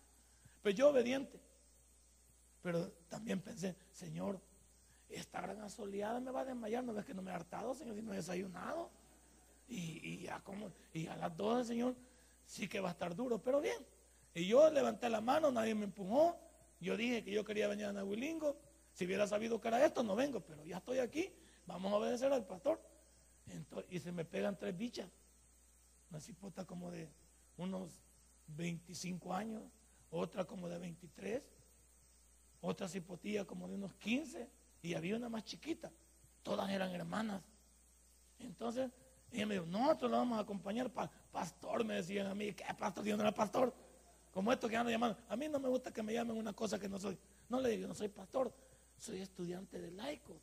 [0.63, 1.41] pues yo obediente.
[2.63, 4.41] Pero también pensé, Señor,
[5.09, 7.97] esta gran asoleada me va a desmayar, no ves que no me he hartado, Señor,
[7.97, 8.91] si no he desayunado.
[9.69, 11.97] Y, ya como, y a las 12, Señor,
[12.45, 13.87] sí que va a estar duro, pero bien.
[14.35, 16.39] Y yo levanté la mano, nadie me empujó.
[16.81, 18.57] Yo dije que yo quería venir a Nahuilingo.
[18.93, 21.33] Si hubiera sabido que era esto, no vengo, pero ya estoy aquí
[21.67, 22.81] vamos a obedecer al pastor.
[23.91, 25.09] Y se me pegan tres bichas.
[26.11, 27.11] Una cipota como de
[27.57, 27.91] unos
[28.49, 29.63] 25 años,
[30.11, 31.43] otra como de 23,
[32.61, 34.49] otra cipotilla como de unos 15
[34.83, 35.91] y había una más chiquita.
[36.43, 37.43] Todas eran hermanas.
[38.39, 38.91] Entonces,
[39.31, 40.91] ella me dijo, nosotros la vamos a acompañar.
[40.91, 43.05] pastor, me decían a mí, ¿qué pastor?
[43.05, 43.75] Yo no era pastor.
[44.33, 45.19] Como esto que andan llamando.
[45.29, 47.19] A mí no me gusta que me llamen una cosa que no soy.
[47.49, 48.53] No le digo, no soy pastor,
[48.97, 50.41] soy estudiante de laico.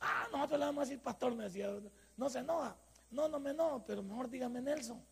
[0.00, 1.70] Ah, nosotros le vamos a decir pastor, me decía.
[2.16, 2.76] No se enoja.
[3.10, 5.02] No, no me enojo, pero mejor dígame Nelson.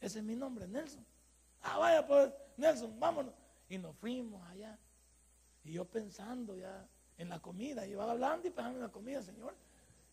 [0.00, 1.04] Ese es mi nombre, Nelson.
[1.62, 3.32] Ah, vaya pues, Nelson, vámonos.
[3.68, 4.78] Y nos fuimos allá.
[5.64, 6.86] Y yo pensando ya
[7.16, 9.54] en la comida, iba hablando y pensando en la comida, Señor.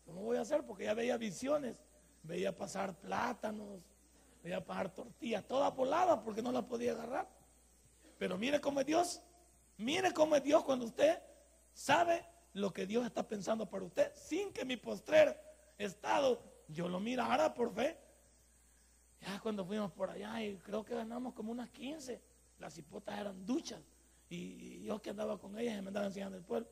[0.06, 0.64] ¿Cómo voy a hacer?
[0.64, 1.82] Porque ya veía visiones.
[2.22, 3.80] Veía pasar plátanos,
[4.42, 7.28] veía pasar tortillas, todas voladas porque no las podía agarrar.
[8.16, 9.20] Pero mire cómo es Dios.
[9.76, 11.20] Mire cómo es Dios cuando usted
[11.72, 12.24] sabe
[12.54, 15.38] lo que Dios está pensando para usted, sin que mi postrer
[15.78, 17.98] estado yo lo mirara por fe.
[19.20, 22.20] Ya cuando fuimos por allá y creo que ganamos como unas 15,
[22.58, 23.80] las hipotas eran duchas
[24.28, 26.68] y, yo que andaba con ellas y me andaba enseñando el pueblo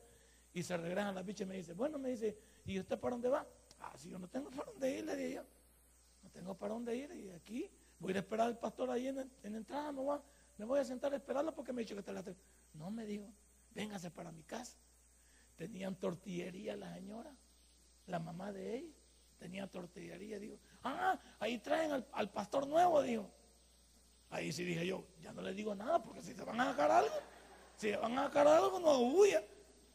[0.53, 3.29] y se regresan las bichas y me dice, bueno, me dice, ¿y usted para dónde
[3.29, 3.47] va?
[3.79, 5.43] Ah, si yo no tengo para dónde ir, le dije yo,
[6.23, 9.55] no tengo para dónde ir y aquí voy a esperar al pastor ahí en, en
[9.55, 10.21] entrada, me voy, a,
[10.57, 12.23] me voy a sentar a esperarlo porque me ha dicho que te la
[12.73, 13.31] No me dijo,
[13.73, 14.77] véngase para mi casa.
[15.61, 17.35] Tenían tortillería la señora,
[18.07, 18.93] la mamá de ella
[19.37, 20.39] tenía tortillería.
[20.39, 23.29] Digo, ah, ahí traen al, pastor nuevo, dijo.
[24.31, 26.89] Ahí sí dije yo, ya no le digo nada, porque si se van a sacar
[26.89, 27.13] algo,
[27.75, 29.43] si se van a sacar algo, no huya.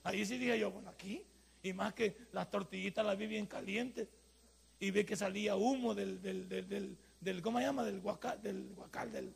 [0.04, 1.26] Ahí sí dije yo, bueno, aquí,
[1.64, 4.06] y más que las tortillitas las vi bien calientes,
[4.78, 7.82] y vi que salía humo del, del, del, del, ¿cómo se llama?
[7.82, 9.34] Del guacal, del guacal, del,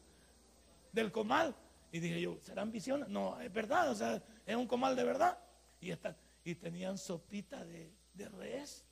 [0.93, 1.57] del comal.
[1.91, 3.09] Y dije yo, ¿serán visiones?
[3.09, 5.37] No, es verdad, o sea, es un comal de verdad.
[5.81, 8.85] Y, está, y tenían sopita de, de res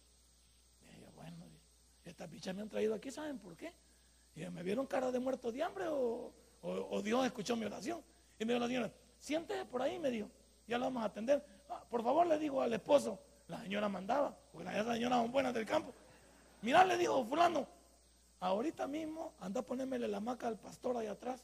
[2.09, 3.73] estas bichas me han traído aquí, ¿saben por qué?
[4.35, 6.33] Y me vieron cara de muerto de hambre o,
[7.03, 8.03] Dios escuchó mi oración.
[8.39, 10.29] Y me dijo la señora, siéntese por ahí, me dijo,
[10.67, 11.45] ya lo vamos a atender.
[11.69, 15.55] Ah, por favor, le digo al esposo, la señora mandaba, porque las señoras son buenas
[15.55, 15.93] del campo.
[16.63, 17.67] Mirá, le digo, fulano,
[18.41, 21.43] ahorita mismo anda a ponérmele la maca al pastor ahí atrás.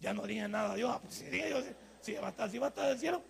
[0.00, 1.56] Ya no dije nada, yo, ah, pues si dije yo,
[2.00, 3.22] si, va a estar, si va a estar del cielo,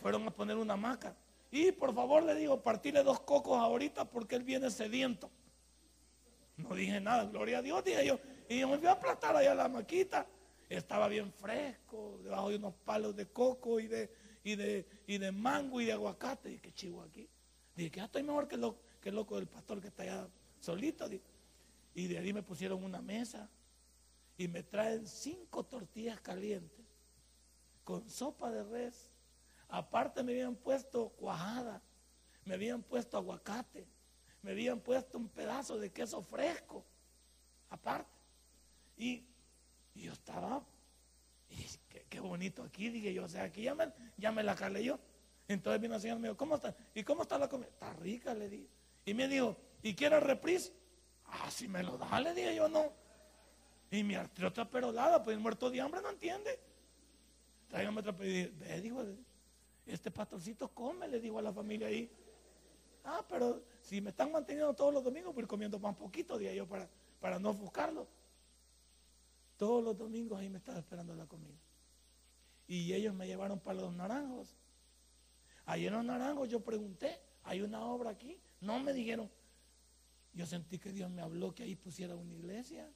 [0.00, 1.16] fueron a poner una maca.
[1.50, 5.30] Y por favor le digo, partirle dos cocos ahorita porque él viene sediento.
[6.56, 8.18] No dije nada, gloria a Dios, dije yo.
[8.48, 10.26] Y me fui a aplastar allá la maquita.
[10.68, 14.12] Estaba bien fresco, debajo de unos palos de coco y de,
[14.44, 16.52] y de, y de mango y de aguacate.
[16.52, 17.28] Y qué chivo aquí.
[17.74, 20.28] Dije ya estoy mejor que el, loco, que el loco del pastor que está allá
[20.60, 21.08] solito.
[21.94, 23.48] Y de ahí me pusieron una mesa
[24.36, 26.86] y me traen cinco tortillas calientes
[27.84, 29.07] con sopa de res.
[29.68, 31.82] Aparte me habían puesto cuajada,
[32.44, 33.86] me habían puesto aguacate
[34.42, 36.84] me habían puesto un pedazo de queso fresco,
[37.70, 38.10] aparte.
[38.96, 39.24] Y,
[39.94, 40.64] yo estaba,
[41.50, 41.66] y
[42.08, 43.74] qué, bonito aquí, dije yo, o sea, aquí ya
[44.32, 44.98] me, la calé yo.
[45.48, 46.74] Entonces vino el señor y me dijo, ¿cómo está?
[46.94, 47.68] ¿Y cómo está la comida?
[47.68, 48.68] Está rica, le dije.
[49.04, 50.72] Y me dijo, ¿y quiere reprise?
[51.26, 52.92] Ah, si me lo da, le dije yo, no.
[53.90, 56.60] Y mi otra perolada, pues el muerto de hambre no entiende.
[57.68, 58.52] Tráigame otra, ve,
[58.82, 59.04] dijo,
[59.88, 62.10] este pastorcito come, le digo a la familia ahí.
[63.04, 66.66] Ah, pero si me están manteniendo todos los domingos, voy comiendo más poquito, día yo,
[66.68, 66.88] para,
[67.20, 68.06] para no buscarlo.
[69.56, 71.58] Todos los domingos ahí me estaba esperando la comida.
[72.66, 74.54] Y ellos me llevaron para los naranjos.
[75.64, 78.38] Ahí en los naranjos yo pregunté, ¿hay una obra aquí?
[78.60, 79.30] No me dijeron.
[80.34, 82.92] Yo sentí que Dios me habló que ahí pusiera una iglesia.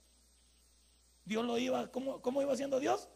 [1.24, 3.09] Dios lo iba, ¿cómo, cómo iba haciendo Dios?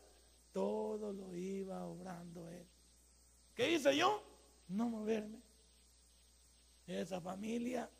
[0.52, 2.66] Todo lo iba obrando Él.
[3.56, 4.22] ¿Qué hice yo?
[4.68, 5.40] No moverme.
[6.86, 7.90] Esa familia,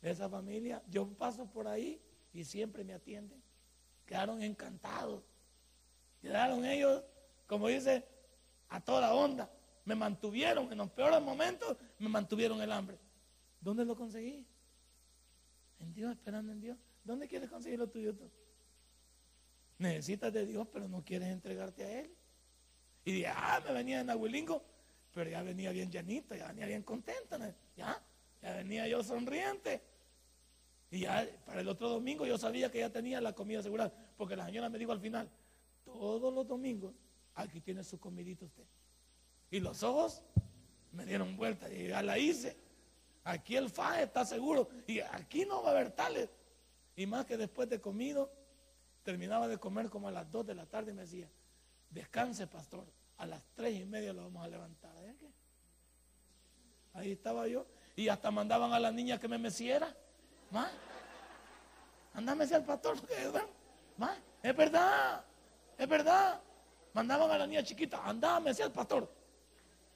[0.00, 2.00] esa familia, yo paso por ahí
[2.32, 3.42] y siempre me atienden.
[4.06, 5.22] Quedaron encantados.
[6.22, 7.02] Quedaron ellos,
[7.46, 8.04] como dice,
[8.68, 9.50] a toda onda.
[9.84, 12.98] Me mantuvieron en los peores momentos, me mantuvieron el hambre.
[13.60, 14.46] ¿Dónde lo conseguí?
[15.80, 16.78] En Dios, esperando en Dios.
[17.02, 18.30] ¿Dónde quieres conseguir lo tuyo tú?
[19.78, 22.14] Necesitas de Dios, pero no quieres entregarte a Él.
[23.04, 24.62] Y dije, ah, me venía en Aguilingo,
[25.12, 27.36] pero ya venía bien llanito, ya venía bien contento.
[27.76, 28.02] Ya,
[28.42, 29.82] ya venía yo sonriente.
[30.90, 33.92] Y ya para el otro domingo yo sabía que ya tenía la comida asegurada.
[34.16, 35.28] Porque la señora me dijo al final,
[35.84, 36.94] todos los domingos
[37.34, 38.64] aquí tiene su comidita usted.
[39.50, 40.22] Y los ojos
[40.92, 42.56] me dieron vuelta y ya la hice.
[43.24, 44.68] Aquí el faje está seguro.
[44.86, 46.28] Y aquí no va a haber tales.
[46.96, 48.32] Y más que después de comido,
[49.02, 51.28] terminaba de comer como a las 2 de la tarde y me decía,
[51.88, 52.86] descanse pastor,
[53.20, 54.90] a las tres y media lo vamos a levantar.
[56.94, 59.94] Ahí estaba yo y hasta mandaban a la niña que me meciera.
[60.50, 60.68] ¿Ma?
[62.14, 62.96] Anda a al pastor.
[63.98, 64.16] ¿Ma?
[64.42, 65.22] Es verdad.
[65.76, 66.40] Es verdad.
[66.94, 68.02] Mandaban a la niña chiquita.
[68.04, 69.12] Anda a al pastor.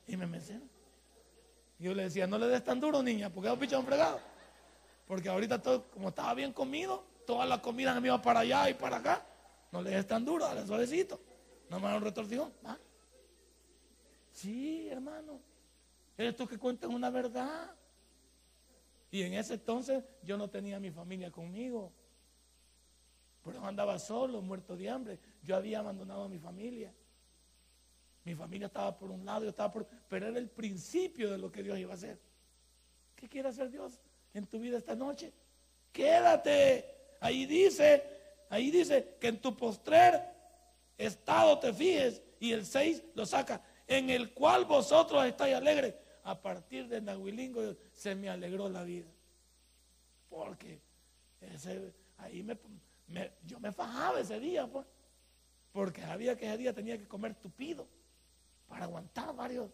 [0.06, 0.68] Y me mecieron.
[1.78, 4.20] Yo le decía, no le des tan duro, niña, porque es un pichón fregado.
[5.08, 8.74] Porque ahorita todo, como estaba bien comido, toda la comida me iba para allá y
[8.74, 9.26] para acá.
[9.72, 11.18] No le des tan duro, dale suavecito.
[11.70, 12.52] No me da un retorcijón.
[12.62, 12.78] ¿ma?
[14.34, 15.40] Sí, hermano.
[16.16, 17.72] Esto que cuentan una verdad.
[19.10, 21.92] Y en ese entonces yo no tenía a mi familia conmigo.
[23.44, 25.20] Pero andaba solo, muerto de hambre.
[25.42, 26.92] Yo había abandonado a mi familia.
[28.24, 29.86] Mi familia estaba por un lado, yo estaba por...
[30.08, 32.18] Pero era el principio de lo que Dios iba a hacer.
[33.14, 34.00] ¿Qué quiere hacer Dios
[34.32, 35.32] en tu vida esta noche?
[35.92, 37.16] Quédate.
[37.20, 38.02] Ahí dice,
[38.50, 40.20] ahí dice que en tu postrer
[40.98, 42.20] estado te fijes.
[42.40, 43.62] Y el 6 lo saca.
[43.86, 45.94] En el cual vosotros estáis alegres.
[46.24, 49.10] A partir de Nahuilingo se me alegró la vida.
[50.28, 50.80] Porque
[52.18, 52.58] ahí me,
[53.44, 54.86] yo me fajaba ese día, pues.
[55.72, 57.86] Porque sabía que ese día tenía que comer tupido
[58.66, 59.70] para aguantar varios.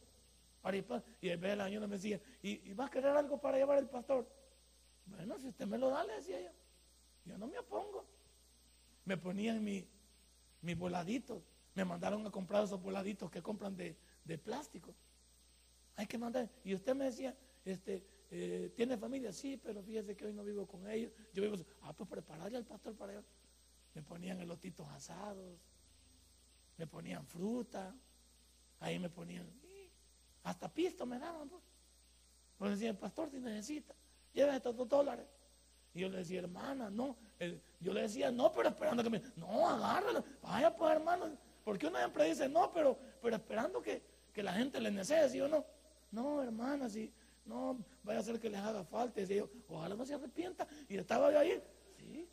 [0.62, 0.84] varios
[1.20, 3.78] y el vez del año me decía, ¿Y, ¿y va a querer algo para llevar
[3.78, 4.28] el pastor?
[5.06, 6.50] Bueno, si usted me lo da, le decía yo.
[7.24, 8.06] Yo no me opongo.
[9.04, 9.86] Me ponían mi,
[10.62, 11.42] mis voladitos.
[11.80, 13.96] Me mandaron a comprar esos voladitos que compran de,
[14.44, 14.94] plástico.
[15.96, 16.50] Hay que mandar.
[16.62, 19.32] Y usted me decía, este, eh, ¿tiene familia?
[19.32, 21.10] Sí, pero fíjese que hoy no vivo con ellos.
[21.32, 23.24] Yo vivo, ah, pues prepararle al pastor para ellos.
[23.94, 25.58] Me ponían elotitos asados,
[26.76, 27.96] me ponían fruta,
[28.80, 29.50] ahí me ponían,
[30.42, 31.48] hasta pisto me daban.
[31.48, 31.62] Pues,
[32.58, 33.94] pues decía, el pastor, si necesita,
[34.34, 35.24] lleve estos dos dólares.
[35.94, 37.16] Y yo le decía, hermana, no.
[37.80, 39.22] Yo le decía, no, pero esperando que me.
[39.34, 40.22] No, agárralo.
[40.42, 41.49] Vaya, pues, hermano.
[41.64, 44.02] Porque uno siempre dice, no, pero, pero esperando que,
[44.36, 45.66] la gente le necesite, ¿sí o no?
[46.12, 47.12] No, hermana, si
[47.44, 49.20] no, vaya a ser que les haga falta.
[49.20, 50.66] Y yo, ojalá no se arrepienta.
[50.88, 51.62] Y estaba yo ahí.
[51.98, 52.26] Sí,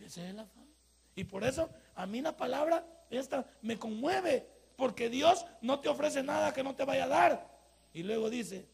[0.00, 0.66] ese es el afán.
[1.14, 4.48] Y por eso a mí la palabra esta me conmueve.
[4.76, 7.54] Porque Dios no te ofrece nada que no te vaya a dar.
[7.92, 8.66] Y luego dice,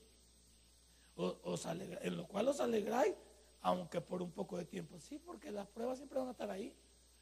[1.17, 3.15] os en lo cual os alegráis
[3.63, 4.99] aunque por un poco de tiempo.
[4.99, 6.75] Sí, porque las pruebas siempre van a estar ahí.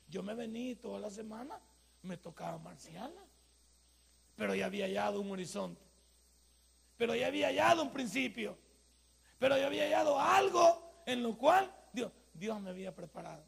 [0.09, 1.61] Yo me vení toda la semana,
[2.03, 3.21] me tocaba marciala,
[4.37, 5.83] pero ya había hallado un horizonte,
[6.97, 8.57] pero ya había hallado un principio,
[9.39, 13.45] pero ya había hallado algo en lo cual Dios, Dios me había preparado.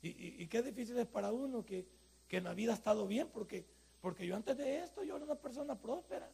[0.00, 1.86] Y, qué difícil es para uno que,
[2.28, 3.66] que en la vida ha estado bien, porque,
[4.00, 6.30] porque yo antes de esto yo era una persona próspera.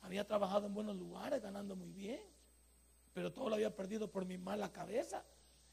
[0.00, 2.20] Había trabajado en buenos lugares, ganando muy bien
[3.18, 5.24] pero todo lo había perdido por mi mala cabeza.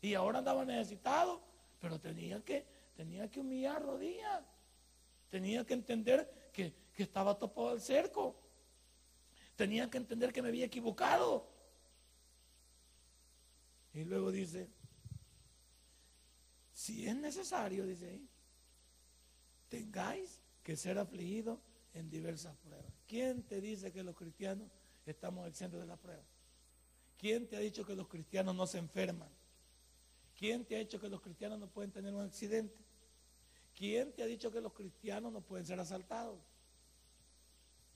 [0.01, 1.43] Y ahora andaba necesitado,
[1.79, 2.65] pero tenía que,
[2.95, 4.43] tenía que humillar rodillas.
[5.29, 8.39] Tenía que entender que, que estaba topado el cerco.
[9.55, 11.49] Tenía que entender que me había equivocado.
[13.93, 14.69] Y luego dice,
[16.73, 18.29] si es necesario, dice ahí,
[19.69, 21.59] tengáis que ser afligidos
[21.93, 22.91] en diversas pruebas.
[23.07, 24.69] ¿Quién te dice que los cristianos
[25.05, 26.23] estamos exentos de la prueba?
[27.17, 29.29] ¿Quién te ha dicho que los cristianos no se enferman?
[30.37, 32.84] ¿Quién te ha dicho que los cristianos no pueden tener un accidente?
[33.75, 36.39] ¿Quién te ha dicho que los cristianos no pueden ser asaltados?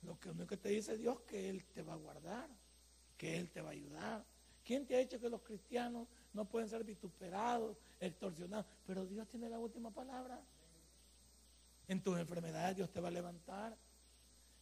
[0.04, 2.50] Lo que único que te dice Dios es que Él te va a guardar,
[3.18, 4.26] que Él te va a ayudar.
[4.64, 8.66] ¿Quién te ha dicho que los cristianos no pueden ser vituperados, extorsionados?
[8.86, 10.42] Pero Dios tiene la última palabra.
[11.88, 13.78] En tus enfermedades Dios te va a levantar.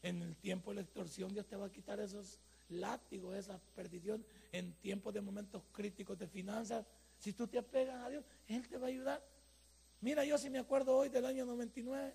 [0.04, 2.40] En el tiempo de la extorsión Dios te va a quitar esos
[2.70, 6.86] látigo, esa perdición en tiempos de momentos críticos de finanzas.
[7.18, 9.37] Si tú te apegas a Dios, Él te va a ayudar.
[10.02, 12.14] Mira, yo si me acuerdo hoy del año 99.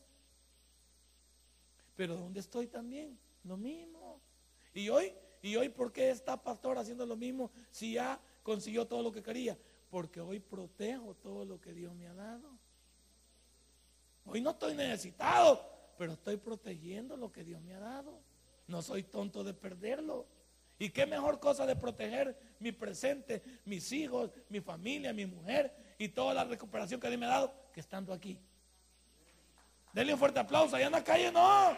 [1.96, 3.18] Pero ¿dónde estoy también?
[3.44, 4.20] Lo mismo.
[4.74, 5.12] Y hoy,
[5.42, 9.22] y hoy, ¿por qué está pastor haciendo lo mismo si ya consiguió todo lo que
[9.22, 9.58] quería?
[9.90, 12.58] Porque hoy protejo todo lo que Dios me ha dado.
[14.24, 15.68] Hoy no estoy necesitado,
[15.98, 18.22] pero estoy protegiendo lo que Dios me ha dado.
[18.68, 20.26] No soy tonto de perderlo.
[20.78, 26.08] ¿Y qué mejor cosa de proteger mi presente, mis hijos, mi familia, mi mujer y
[26.08, 28.38] toda la recuperación que Dios me ha dado que estando aquí?
[29.92, 30.76] Denle un fuerte aplauso.
[30.76, 31.76] Allá en la calle no.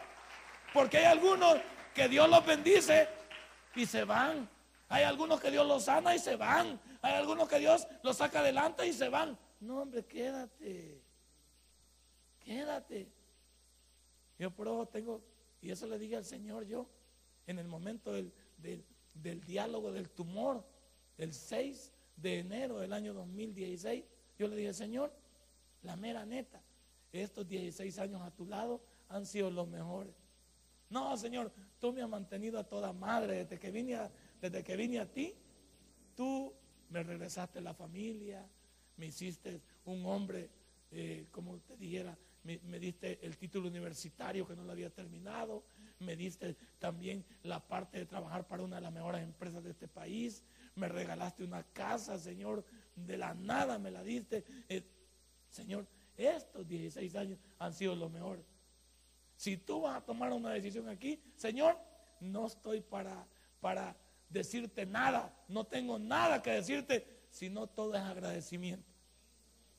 [0.72, 1.56] Porque hay algunos
[1.94, 3.08] que Dios los bendice
[3.74, 4.48] y se van.
[4.88, 6.80] Hay algunos que Dios los sana y se van.
[7.02, 9.38] Hay algunos que Dios los saca adelante y se van.
[9.60, 11.02] No, hombre, quédate.
[12.40, 13.08] Quédate.
[14.38, 15.22] Yo por eso tengo,
[15.60, 16.86] y eso le dije al Señor yo,
[17.46, 18.32] en el momento del,
[19.14, 20.64] del diálogo del tumor,
[21.16, 24.04] el 6 de enero del año 2016,
[24.38, 25.12] yo le dije, Señor,
[25.82, 26.62] la mera neta,
[27.12, 30.14] estos 16 años a tu lado han sido los mejores.
[30.90, 34.10] No, Señor, tú me has mantenido a toda madre desde que vine a,
[34.40, 35.34] desde que vine a ti.
[36.14, 36.52] Tú
[36.90, 38.46] me regresaste a la familia,
[38.96, 40.50] me hiciste un hombre,
[40.90, 45.64] eh, como te dijera, me, diste el título universitario que no lo había terminado,
[46.00, 49.88] me diste también la parte de trabajar para una de las mejores empresas de este
[49.88, 50.42] país,
[50.75, 52.64] me regalaste una casa, Señor,
[52.95, 54.45] de la nada me la diste.
[54.68, 54.83] Eh,
[55.49, 58.45] señor, estos 16 años han sido los mejores.
[59.37, 61.79] Si tú vas a tomar una decisión aquí, Señor,
[62.20, 63.27] no estoy para,
[63.61, 63.97] para
[64.29, 68.89] decirte nada, no tengo nada que decirte, sino todo es agradecimiento.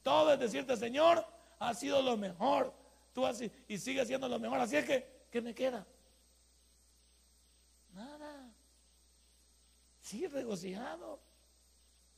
[0.03, 1.25] Todo es decirte, Señor,
[1.59, 2.73] ha sido lo mejor.
[3.13, 4.59] Tú así y sigue siendo lo mejor.
[4.59, 5.87] Así es que, ¿qué me queda?
[7.93, 8.51] Nada.
[10.05, 11.19] Sí, regocijado.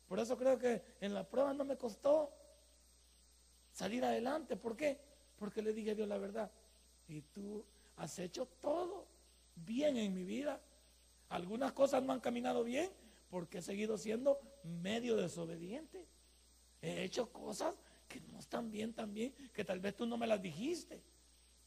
[0.10, 2.30] Por eso creo que en la prueba no me costó
[3.72, 4.58] salir adelante.
[4.58, 5.00] ¿Por qué?
[5.38, 6.52] Porque le dije a Dios la verdad.
[7.08, 7.64] Y tú
[7.96, 9.08] has hecho todo
[9.56, 10.60] bien en mi vida.
[11.30, 12.92] Algunas cosas no han caminado bien
[13.30, 16.06] porque he seguido siendo medio desobediente.
[16.82, 17.74] He hecho cosas
[18.10, 21.02] que no están bien también, que tal vez tú no me las dijiste,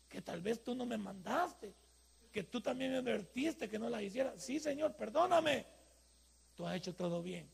[0.06, 1.74] que tal vez tú no me mandaste,
[2.30, 4.38] que tú también me advertiste que no las hiciera.
[4.38, 5.79] Sí, Señor, perdóname.
[6.60, 7.48] Tú has hecho todo bien.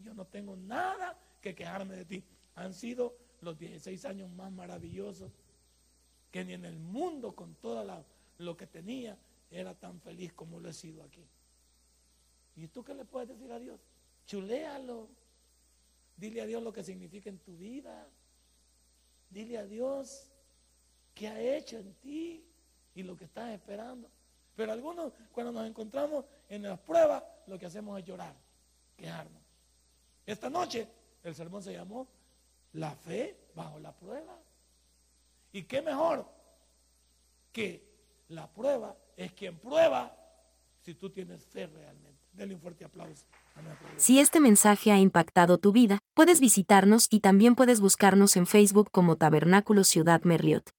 [0.00, 2.22] Yo no tengo nada que quejarme de ti.
[2.56, 5.32] Han sido los 16 años más maravillosos
[6.30, 8.04] que ni en el mundo con todo
[8.36, 9.16] lo que tenía
[9.50, 11.26] era tan feliz como lo he sido aquí.
[12.54, 13.80] ¿Y tú qué le puedes decir a Dios?
[14.26, 15.08] Chuléalo.
[16.14, 18.10] Dile a Dios lo que significa en tu vida.
[19.30, 20.30] Dile a Dios
[21.14, 22.44] qué ha hecho en ti
[22.94, 24.10] y lo que estás esperando.
[24.54, 28.34] Pero algunos, cuando nos encontramos en las pruebas, lo que hacemos es llorar,
[28.96, 29.42] quejarnos.
[30.26, 30.88] Esta noche
[31.22, 32.08] el sermón se llamó
[32.72, 34.38] La fe bajo la prueba.
[35.52, 36.26] ¿Y qué mejor
[37.52, 37.82] que
[38.28, 40.14] la prueba es quien prueba
[40.82, 42.18] si tú tienes fe realmente?
[42.32, 43.24] Denle un fuerte aplauso.
[43.96, 48.90] Si este mensaje ha impactado tu vida, puedes visitarnos y también puedes buscarnos en Facebook
[48.92, 50.70] como Tabernáculo Ciudad Merliot.